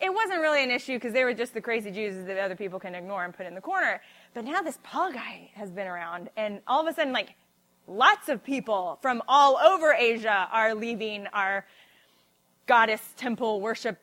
It 0.00 0.12
wasn't 0.12 0.40
really 0.40 0.62
an 0.62 0.70
issue 0.70 0.94
because 0.94 1.12
they 1.12 1.24
were 1.24 1.34
just 1.34 1.54
the 1.54 1.60
crazy 1.60 1.90
Jews 1.90 2.26
that 2.26 2.36
other 2.36 2.56
people 2.56 2.78
can 2.78 2.94
ignore 2.94 3.24
and 3.24 3.32
put 3.32 3.46
in 3.46 3.54
the 3.54 3.60
corner. 3.60 4.02
But 4.34 4.44
now 4.44 4.62
this 4.62 4.78
Paul 4.82 5.12
guy 5.12 5.50
has 5.54 5.70
been 5.70 5.86
around, 5.86 6.28
and 6.36 6.60
all 6.66 6.80
of 6.80 6.88
a 6.88 6.92
sudden, 6.92 7.12
like, 7.12 7.34
lots 7.86 8.28
of 8.28 8.42
people 8.42 8.98
from 9.00 9.22
all 9.28 9.56
over 9.56 9.92
Asia 9.92 10.48
are 10.50 10.74
leaving 10.74 11.26
our 11.28 11.64
goddess 12.66 13.00
temple 13.16 13.60
worship 13.60 13.98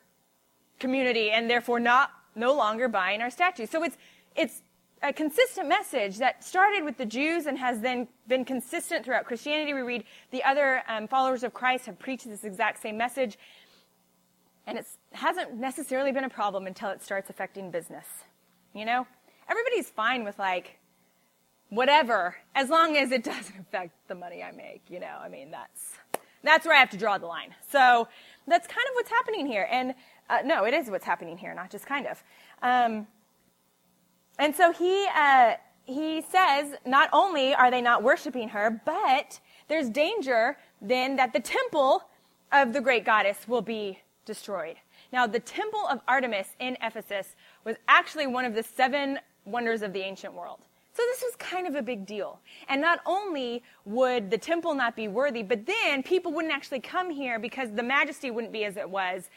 community 0.78 1.30
and 1.30 1.50
therefore 1.50 1.80
not 1.80 2.10
no 2.34 2.52
longer 2.54 2.88
buying 2.88 3.20
our 3.20 3.30
statues. 3.30 3.70
So 3.70 3.82
it's 3.82 3.96
it's 4.34 4.62
a 5.02 5.12
consistent 5.12 5.68
message 5.68 6.18
that 6.18 6.44
started 6.44 6.84
with 6.84 6.96
the 6.96 7.04
Jews 7.04 7.46
and 7.46 7.58
has 7.58 7.80
then 7.80 8.06
been 8.28 8.44
consistent 8.44 9.04
throughout 9.04 9.24
Christianity. 9.24 9.74
We 9.74 9.80
read 9.80 10.04
the 10.30 10.44
other 10.44 10.82
um, 10.88 11.08
followers 11.08 11.42
of 11.42 11.52
Christ 11.52 11.86
have 11.86 11.98
preached 11.98 12.28
this 12.28 12.44
exact 12.44 12.80
same 12.80 12.96
message, 12.96 13.36
and 14.66 14.78
it 14.78 14.86
hasn't 15.10 15.54
necessarily 15.54 16.12
been 16.12 16.24
a 16.24 16.30
problem 16.30 16.66
until 16.68 16.90
it 16.90 17.02
starts 17.02 17.30
affecting 17.30 17.70
business. 17.72 18.06
You 18.74 18.84
know, 18.84 19.06
everybody's 19.48 19.88
fine 19.88 20.24
with 20.24 20.38
like 20.38 20.78
whatever 21.68 22.36
as 22.54 22.68
long 22.68 22.96
as 22.96 23.12
it 23.12 23.24
doesn't 23.32 23.58
affect 23.58 23.92
the 24.08 24.14
money 24.14 24.42
I 24.42 24.52
make. 24.52 24.82
You 24.88 25.00
know, 25.00 25.18
I 25.20 25.28
mean 25.28 25.50
that's 25.50 25.94
that's 26.44 26.66
where 26.66 26.76
I 26.76 26.80
have 26.80 26.90
to 26.90 26.96
draw 26.96 27.18
the 27.18 27.26
line. 27.26 27.54
So 27.70 28.08
that's 28.46 28.66
kind 28.66 28.86
of 28.90 28.94
what's 28.94 29.10
happening 29.10 29.46
here. 29.46 29.68
And 29.70 29.94
uh, 30.28 30.38
no, 30.44 30.64
it 30.64 30.74
is 30.74 30.90
what's 30.90 31.04
happening 31.04 31.38
here, 31.38 31.54
not 31.54 31.70
just 31.70 31.86
kind 31.86 32.06
of. 32.06 32.22
Um, 32.62 33.06
and 34.38 34.54
so 34.54 34.72
he 34.72 35.06
uh, 35.14 35.54
he 35.84 36.22
says 36.22 36.74
not 36.86 37.08
only 37.12 37.54
are 37.54 37.70
they 37.70 37.80
not 37.80 38.02
worshiping 38.02 38.48
her, 38.50 38.80
but 38.84 39.40
there's 39.68 39.88
danger 39.88 40.56
then 40.80 41.16
that 41.16 41.32
the 41.32 41.40
temple 41.40 42.02
of 42.52 42.72
the 42.72 42.80
great 42.80 43.04
goddess 43.04 43.48
will 43.48 43.62
be 43.62 44.00
destroyed. 44.24 44.76
Now, 45.12 45.26
the 45.26 45.40
temple 45.40 45.86
of 45.90 46.00
Artemis 46.08 46.48
in 46.58 46.76
Ephesus 46.82 47.34
was 47.64 47.76
actually 47.88 48.26
one 48.26 48.44
of 48.44 48.54
the 48.54 48.62
seven 48.62 49.18
wonders 49.44 49.82
of 49.82 49.92
the 49.92 50.00
ancient 50.00 50.34
world. 50.34 50.60
So 50.94 51.02
this 51.10 51.22
was 51.22 51.34
kind 51.36 51.66
of 51.66 51.74
a 51.74 51.82
big 51.82 52.04
deal. 52.04 52.38
And 52.68 52.80
not 52.80 53.00
only 53.06 53.62
would 53.86 54.30
the 54.30 54.36
temple 54.36 54.74
not 54.74 54.94
be 54.94 55.08
worthy, 55.08 55.42
but 55.42 55.64
then 55.64 56.02
people 56.02 56.32
wouldn't 56.32 56.52
actually 56.52 56.80
come 56.80 57.10
here 57.10 57.38
because 57.38 57.70
the 57.72 57.82
majesty 57.82 58.30
wouldn't 58.30 58.52
be 58.52 58.64
as 58.64 58.76
it 58.76 58.88
was. 58.88 59.30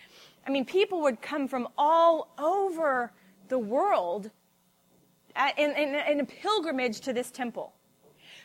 I 0.45 0.49
mean, 0.49 0.65
people 0.65 1.01
would 1.01 1.21
come 1.21 1.47
from 1.47 1.69
all 1.77 2.33
over 2.37 3.11
the 3.47 3.57
world 3.57 4.31
in, 5.57 5.71
in, 5.71 5.95
in 5.95 6.19
a 6.19 6.25
pilgrimage 6.25 6.99
to 7.01 7.13
this 7.13 7.31
temple. 7.31 7.73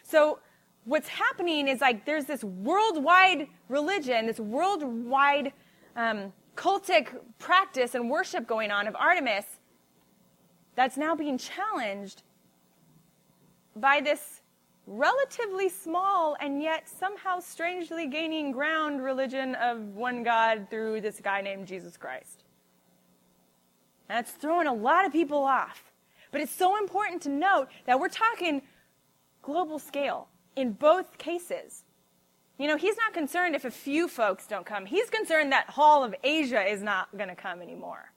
So 0.05 0.39
what's 0.85 1.09
happening 1.09 1.67
is 1.67 1.81
like 1.81 2.05
there's 2.05 2.27
this 2.27 2.45
worldwide 2.45 3.49
religion, 3.69 4.27
this 4.27 4.41
worldwide 4.41 5.53
um, 5.97 6.33
cultic 6.57 7.17
practice 7.39 7.95
and 7.95 8.09
worship 8.09 8.47
going 8.47 8.71
on 8.71 8.87
of 8.87 8.95
Artemis 8.95 9.60
that's 10.81 10.97
now 10.97 11.15
being 11.15 11.37
challenged 11.37 12.23
by 13.77 14.01
this 14.01 14.41
relatively 14.87 15.69
small 15.69 16.39
and 16.41 16.63
yet 16.63 16.89
somehow 16.89 17.39
strangely 17.39 18.07
gaining 18.07 18.51
ground 18.51 19.05
religion 19.05 19.55
of 19.57 19.95
one 19.95 20.23
God 20.23 20.69
through 20.71 21.03
this 21.03 21.21
guy 21.21 21.43
named 21.43 21.67
Jesus 21.67 21.99
Christ. 21.99 22.45
And 24.09 24.27
throwing 24.27 24.67
a 24.67 24.73
lot 24.73 25.05
of 25.05 25.13
people 25.13 25.45
off. 25.45 25.93
But 26.33 26.41
it's 26.41 26.55
so 26.55 26.79
important 26.79 27.21
to 27.25 27.29
note 27.29 27.69
that 27.85 28.01
we're 28.01 28.09
talking 28.09 28.63
global 29.43 29.79
scale 29.79 30.29
in 30.57 30.73
both 30.73 31.19
cases. 31.19 31.85
You 32.57 32.69
know, 32.69 32.79
he's 32.79 32.97
not 32.97 33.13
concerned 33.13 33.55
if 33.55 33.67
a 33.67 33.71
few 33.71 34.09
folks 34.09 34.47
don't 34.47 34.65
come. 34.65 34.87
He's 34.87 35.11
concerned 35.11 35.53
that 35.53 35.75
all 35.77 36.03
of 36.03 36.15
Asia 36.25 36.63
is 36.63 36.81
not 36.83 37.15
going 37.15 37.29
to 37.29 37.37
come 37.37 37.61
anymore 37.61 38.10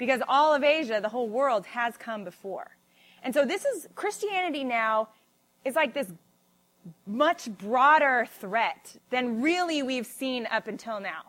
because 0.00 0.22
all 0.26 0.54
of 0.54 0.64
Asia, 0.64 0.98
the 1.00 1.10
whole 1.10 1.28
world, 1.28 1.66
has 1.66 1.94
come 1.98 2.24
before. 2.24 2.74
And 3.22 3.34
so 3.34 3.44
this 3.44 3.66
is 3.66 3.86
Christianity 3.94 4.64
now 4.64 5.10
is 5.62 5.76
like 5.76 5.92
this 5.92 6.10
much 7.06 7.50
broader 7.58 8.26
threat 8.40 8.96
than 9.10 9.42
really 9.42 9.82
we've 9.82 10.06
seen 10.06 10.48
up 10.50 10.68
until 10.68 11.00
now. 11.00 11.24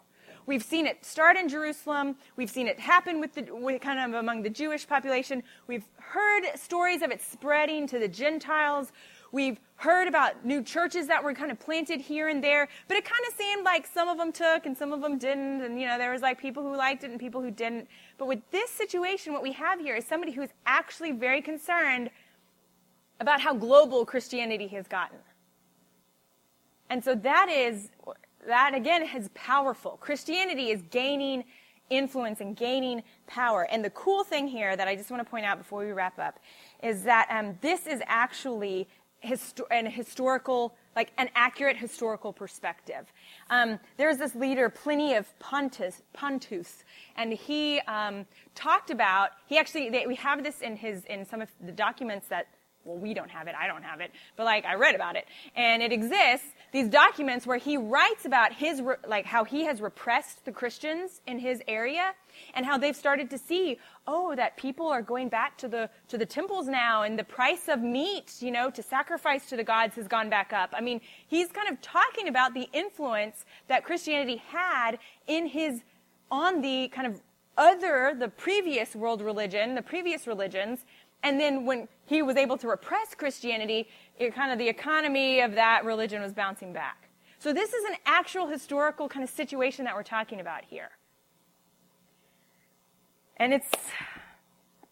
We've 0.45 0.63
seen 0.63 0.88
it 0.88 1.03
start 1.03 1.36
in 1.36 1.49
Jerusalem. 1.49 2.15
We've 2.38 2.49
seen 2.49 2.67
it 2.67 2.79
happen 2.79 3.19
with 3.19 3.36
the 3.36 3.45
with 3.51 3.81
kind 3.81 3.99
of 3.99 4.17
among 4.17 4.41
the 4.41 4.49
Jewish 4.49 4.88
population. 4.88 5.43
We've 5.67 5.86
heard 5.97 6.43
stories 6.55 7.01
of 7.01 7.12
it 7.12 7.21
spreading 7.21 7.88
to 7.88 7.99
the 7.99 8.07
Gentiles. 8.07 8.93
We've 9.34 9.60
heard 9.75 10.07
about 10.07 10.45
new 10.45 10.62
churches 10.62 11.07
that 11.07 11.23
were 11.23 11.34
kind 11.34 11.51
of 11.51 11.60
planted 11.60 12.01
here 12.01 12.27
and 12.27 12.43
there, 12.43 12.67
but 12.88 12.97
it 12.97 13.05
kind 13.05 13.23
of 13.29 13.34
seemed 13.36 13.63
like 13.63 13.88
some 13.88 14.10
of 14.10 14.17
them 14.17 14.31
took 14.31 14.65
and 14.65 14.77
some 14.77 14.91
of 14.91 15.01
them 15.01 15.17
didn't, 15.17 15.62
and 15.62 15.79
you 15.79 15.88
know 15.88 15.97
there 15.97 16.12
was 16.12 16.21
like 16.21 16.39
people 16.39 16.63
who 16.63 16.75
liked 16.75 17.03
it 17.03 17.12
and 17.12 17.19
people 17.19 17.41
who 17.41 17.51
didn't. 17.51 17.88
But 18.21 18.27
with 18.27 18.51
this 18.51 18.69
situation, 18.69 19.34
what 19.34 19.41
we 19.41 19.51
have 19.53 19.79
here 19.79 19.95
is 19.95 20.05
somebody 20.05 20.31
who's 20.31 20.51
actually 20.67 21.12
very 21.12 21.41
concerned 21.41 22.12
about 23.19 23.41
how 23.41 23.55
global 23.55 24.05
Christianity 24.05 24.67
has 24.67 24.88
gotten. 24.88 25.17
And 26.91 27.03
so 27.03 27.15
that 27.15 27.49
is, 27.49 27.89
that 28.45 28.75
again 28.75 29.10
is 29.15 29.31
powerful. 29.34 29.97
Christianity 29.99 30.69
is 30.69 30.84
gaining 30.91 31.45
influence 31.89 32.41
and 32.41 32.55
gaining 32.55 33.01
power. 33.25 33.67
And 33.71 33.84
the 33.84 33.89
cool 33.89 34.23
thing 34.23 34.47
here 34.47 34.75
that 34.75 34.88
I 34.88 34.95
just 34.95 35.10
want 35.10 35.25
to 35.25 35.27
point 35.27 35.47
out 35.47 35.57
before 35.57 35.84
we 35.84 35.91
wrap 35.91 36.19
up 36.19 36.38
is 36.84 37.01
that 37.01 37.25
um, 37.31 37.57
this 37.62 37.88
is 37.88 38.03
actually 38.05 38.88
histo- 39.25 39.65
an 39.71 39.88
historical, 39.88 40.75
like 40.95 41.12
an 41.17 41.30
accurate 41.36 41.77
historical 41.77 42.34
perspective. 42.34 43.12
Um, 43.49 43.80
there's 43.97 44.17
this 44.17 44.36
leader, 44.36 44.69
Pliny 44.69 45.15
of 45.15 45.38
Pontus, 45.39 46.01
Pontus 46.13 46.84
and 47.15 47.34
he 47.34 47.80
um, 47.82 48.25
talked 48.56 48.89
about. 48.89 49.32
He 49.47 49.58
actually, 49.58 49.89
they, 49.89 50.06
we 50.06 50.15
have 50.15 50.43
this 50.43 50.62
in 50.62 50.75
his 50.75 51.06
in 51.06 51.25
some 51.25 51.41
of 51.41 51.49
the 51.62 51.71
documents 51.71 52.27
that 52.27 52.47
well, 52.84 52.97
we 52.97 53.13
don't 53.13 53.30
have 53.30 53.47
it, 53.47 53.56
I 53.56 53.67
don't 53.67 53.84
have 53.84 54.01
it, 54.01 54.12
but 54.36 54.45
like 54.45 54.65
I 54.65 54.73
read 54.73 54.95
about 54.95 55.15
it. 55.15 55.25
And 55.56 55.84
it 55.84 55.91
exists, 55.91 56.47
these 56.71 56.88
documents 56.88 57.45
where 57.45 57.57
he 57.57 57.75
writes 57.75 58.25
about 58.25 58.53
his, 58.53 58.81
like 59.05 59.25
how 59.25 59.43
he 59.43 59.65
has 59.65 59.81
repressed 59.81 60.45
the 60.45 60.51
Christians 60.51 61.21
in 61.27 61.38
his 61.39 61.62
area 61.67 62.13
and 62.53 62.65
how 62.65 62.77
they've 62.77 62.95
started 62.95 63.29
to 63.31 63.38
see, 63.38 63.77
oh, 64.07 64.36
that 64.36 64.55
people 64.55 64.88
are 64.88 65.01
going 65.01 65.27
back 65.27 65.57
to 65.57 65.67
the, 65.67 65.89
to 66.07 66.17
the 66.17 66.25
temples 66.25 66.67
now 66.67 67.03
and 67.03 67.19
the 67.19 67.23
price 67.23 67.67
of 67.67 67.81
meat, 67.81 68.36
you 68.39 68.51
know, 68.51 68.69
to 68.69 68.81
sacrifice 68.81 69.49
to 69.49 69.57
the 69.57 69.63
gods 69.63 69.95
has 69.95 70.07
gone 70.07 70.29
back 70.29 70.53
up. 70.53 70.69
I 70.73 70.81
mean, 70.81 71.01
he's 71.27 71.51
kind 71.51 71.67
of 71.69 71.81
talking 71.81 72.29
about 72.29 72.53
the 72.53 72.69
influence 72.71 73.45
that 73.67 73.84
Christianity 73.84 74.38
had 74.38 74.97
in 75.27 75.47
his, 75.47 75.81
on 76.31 76.62
the 76.62 76.88
kind 76.88 77.07
of 77.07 77.21
other, 77.57 78.15
the 78.17 78.29
previous 78.29 78.95
world 78.95 79.21
religion, 79.21 79.75
the 79.75 79.81
previous 79.81 80.25
religions, 80.25 80.86
and 81.23 81.39
then 81.39 81.65
when 81.65 81.88
he 82.05 82.21
was 82.21 82.36
able 82.36 82.57
to 82.57 82.67
repress 82.67 83.13
Christianity, 83.15 83.81
it 83.81 83.88
kind 84.29 84.51
of 84.51 84.60
the 84.60 84.67
economy 84.67 85.39
of 85.41 85.53
that 85.55 85.86
religion 85.86 86.21
was 86.21 86.34
bouncing 86.34 86.73
back. 86.73 87.10
So 87.39 87.53
this 87.53 87.73
is 87.73 87.84
an 87.86 87.95
actual 88.05 88.47
historical 88.47 89.10
kind 89.10 89.23
of 89.23 89.29
situation 89.29 89.86
that 89.86 89.95
we're 89.95 90.03
talking 90.03 90.39
about 90.39 90.63
here. 90.65 90.91
And 93.38 93.53
it's 93.53 93.69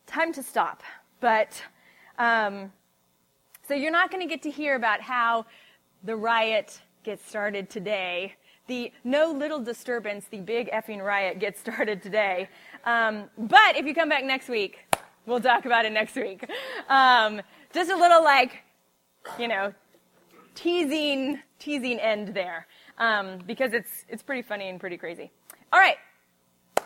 time 0.07 0.33
to 0.33 0.41
stop. 0.41 0.81
But 1.19 1.61
um, 2.17 2.71
so 3.67 3.75
you're 3.75 3.91
not 3.91 4.09
going 4.09 4.27
to 4.27 4.29
get 4.29 4.41
to 4.43 4.49
hear 4.49 4.75
about 4.75 5.01
how 5.01 5.45
the 6.03 6.15
riot 6.15 6.81
gets 7.03 7.27
started 7.27 7.69
today. 7.69 8.33
The 8.67 8.91
no 9.03 9.31
little 9.31 9.59
disturbance, 9.59 10.25
the 10.31 10.39
big 10.39 10.71
effing 10.71 11.03
riot 11.05 11.39
gets 11.39 11.59
started 11.59 12.01
today. 12.01 12.49
Um, 12.85 13.29
but 13.37 13.75
if 13.75 13.85
you 13.85 13.93
come 13.93 14.09
back 14.09 14.23
next 14.23 14.49
week, 14.49 14.79
We'll 15.29 15.39
talk 15.39 15.65
about 15.65 15.85
it 15.85 15.91
next 15.91 16.15
week. 16.15 16.49
Um, 16.89 17.41
just 17.71 17.91
a 17.91 17.95
little 17.95 18.23
like, 18.23 18.63
you 19.37 19.47
know, 19.47 19.73
teasing, 20.55 21.39
teasing 21.59 21.99
end 21.99 22.29
there, 22.29 22.67
um, 22.97 23.39
because 23.45 23.73
it's 23.73 24.05
it's 24.09 24.23
pretty 24.23 24.41
funny 24.41 24.69
and 24.69 24.79
pretty 24.79 24.97
crazy. 24.97 25.31
All 25.71 25.79
right, 25.79 25.97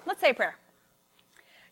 let's 0.06 0.22
say 0.22 0.34
prayer. 0.34 0.58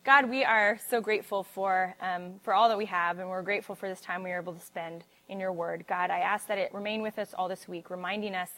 God, 0.04 0.28
we 0.28 0.42
are 0.44 0.78
so 0.90 1.00
grateful 1.00 1.44
for 1.44 1.94
um, 2.00 2.40
for 2.42 2.54
all 2.54 2.68
that 2.68 2.78
we 2.78 2.86
have, 2.86 3.18
and 3.18 3.28
we're 3.28 3.42
grateful 3.42 3.74
for 3.74 3.88
this 3.88 4.00
time 4.00 4.22
we 4.22 4.32
are 4.32 4.40
able 4.40 4.52
to 4.52 4.60
spend 4.60 5.04
in 5.28 5.38
Your 5.38 5.52
Word. 5.52 5.84
God, 5.88 6.10
I 6.10 6.18
ask 6.18 6.48
that 6.48 6.58
it 6.58 6.74
remain 6.74 7.02
with 7.02 7.18
us 7.18 7.34
all 7.36 7.48
this 7.48 7.68
week, 7.68 7.88
reminding 7.90 8.34
us 8.34 8.50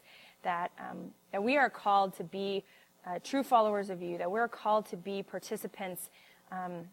that 0.42 0.70
um, 0.78 1.10
that 1.32 1.42
we 1.42 1.56
are 1.56 1.68
called 1.68 2.16
to 2.16 2.24
be 2.24 2.64
uh, 3.06 3.18
true 3.22 3.42
followers 3.42 3.90
of 3.90 4.02
You, 4.02 4.16
that 4.18 4.30
we're 4.30 4.48
called 4.48 4.86
to 4.86 4.96
be 4.96 5.22
participants 5.22 6.08
um, 6.50 6.88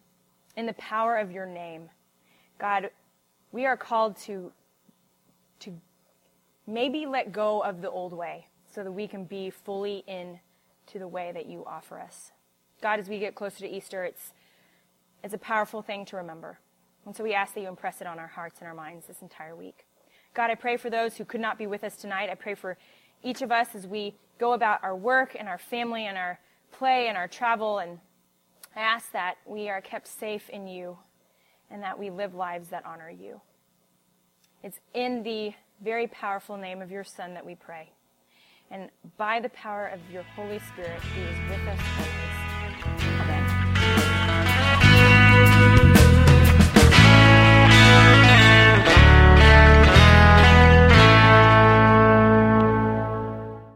in 0.56 0.66
the 0.66 0.74
power 0.74 1.16
of 1.16 1.30
your 1.30 1.46
name. 1.46 1.88
God, 2.58 2.90
we 3.52 3.66
are 3.66 3.76
called 3.76 4.16
to, 4.18 4.52
to 5.62 5.72
maybe 6.66 7.06
let 7.06 7.32
go 7.32 7.60
of 7.60 7.80
the 7.82 7.90
old 7.90 8.12
way 8.12 8.46
so 8.72 8.82
that 8.82 8.92
we 8.92 9.06
can 9.08 9.24
be 9.24 9.50
fully 9.50 10.04
in 10.06 10.38
to 10.86 10.98
the 10.98 11.08
way 11.08 11.32
that 11.32 11.46
you 11.46 11.64
offer 11.66 11.98
us. 11.98 12.32
God, 12.80 12.98
as 12.98 13.08
we 13.08 13.18
get 13.18 13.34
closer 13.34 13.60
to 13.60 13.68
Easter, 13.68 14.04
it's, 14.04 14.32
it's 15.22 15.34
a 15.34 15.38
powerful 15.38 15.82
thing 15.82 16.04
to 16.06 16.16
remember. 16.16 16.58
And 17.04 17.14
so 17.16 17.24
we 17.24 17.34
ask 17.34 17.54
that 17.54 17.60
you 17.60 17.68
impress 17.68 18.00
it 18.00 18.06
on 18.06 18.18
our 18.18 18.28
hearts 18.28 18.60
and 18.60 18.68
our 18.68 18.74
minds 18.74 19.06
this 19.06 19.22
entire 19.22 19.56
week. 19.56 19.86
God, 20.34 20.50
I 20.50 20.54
pray 20.54 20.76
for 20.76 20.90
those 20.90 21.16
who 21.16 21.24
could 21.24 21.40
not 21.40 21.58
be 21.58 21.66
with 21.66 21.84
us 21.84 21.96
tonight. 21.96 22.30
I 22.30 22.34
pray 22.34 22.54
for 22.54 22.78
each 23.22 23.42
of 23.42 23.52
us 23.52 23.74
as 23.74 23.86
we 23.86 24.14
go 24.38 24.52
about 24.52 24.82
our 24.82 24.96
work 24.96 25.36
and 25.38 25.48
our 25.48 25.58
family 25.58 26.06
and 26.06 26.16
our 26.16 26.38
play 26.72 27.08
and 27.08 27.16
our 27.16 27.28
travel 27.28 27.78
and 27.78 27.98
I 28.74 28.80
ask 28.80 29.12
that 29.12 29.36
we 29.44 29.68
are 29.68 29.80
kept 29.80 30.08
safe 30.08 30.48
in 30.48 30.66
you 30.66 30.96
and 31.70 31.82
that 31.82 31.98
we 31.98 32.10
live 32.10 32.34
lives 32.34 32.68
that 32.68 32.86
honor 32.86 33.10
you. 33.10 33.40
It's 34.62 34.78
in 34.94 35.22
the 35.24 35.52
very 35.82 36.06
powerful 36.06 36.56
name 36.56 36.82
of 36.82 36.90
your 36.90 37.04
Son 37.04 37.34
that 37.34 37.44
we 37.44 37.56
pray. 37.56 37.90
And 38.70 38.90
by 39.16 39.40
the 39.40 39.48
power 39.50 39.88
of 39.88 39.98
your 40.10 40.22
Holy 40.22 40.60
Spirit, 40.60 41.00
who 41.00 41.22
is 41.22 41.50
with 41.50 41.68
us 41.68 41.80
always. 41.98 43.11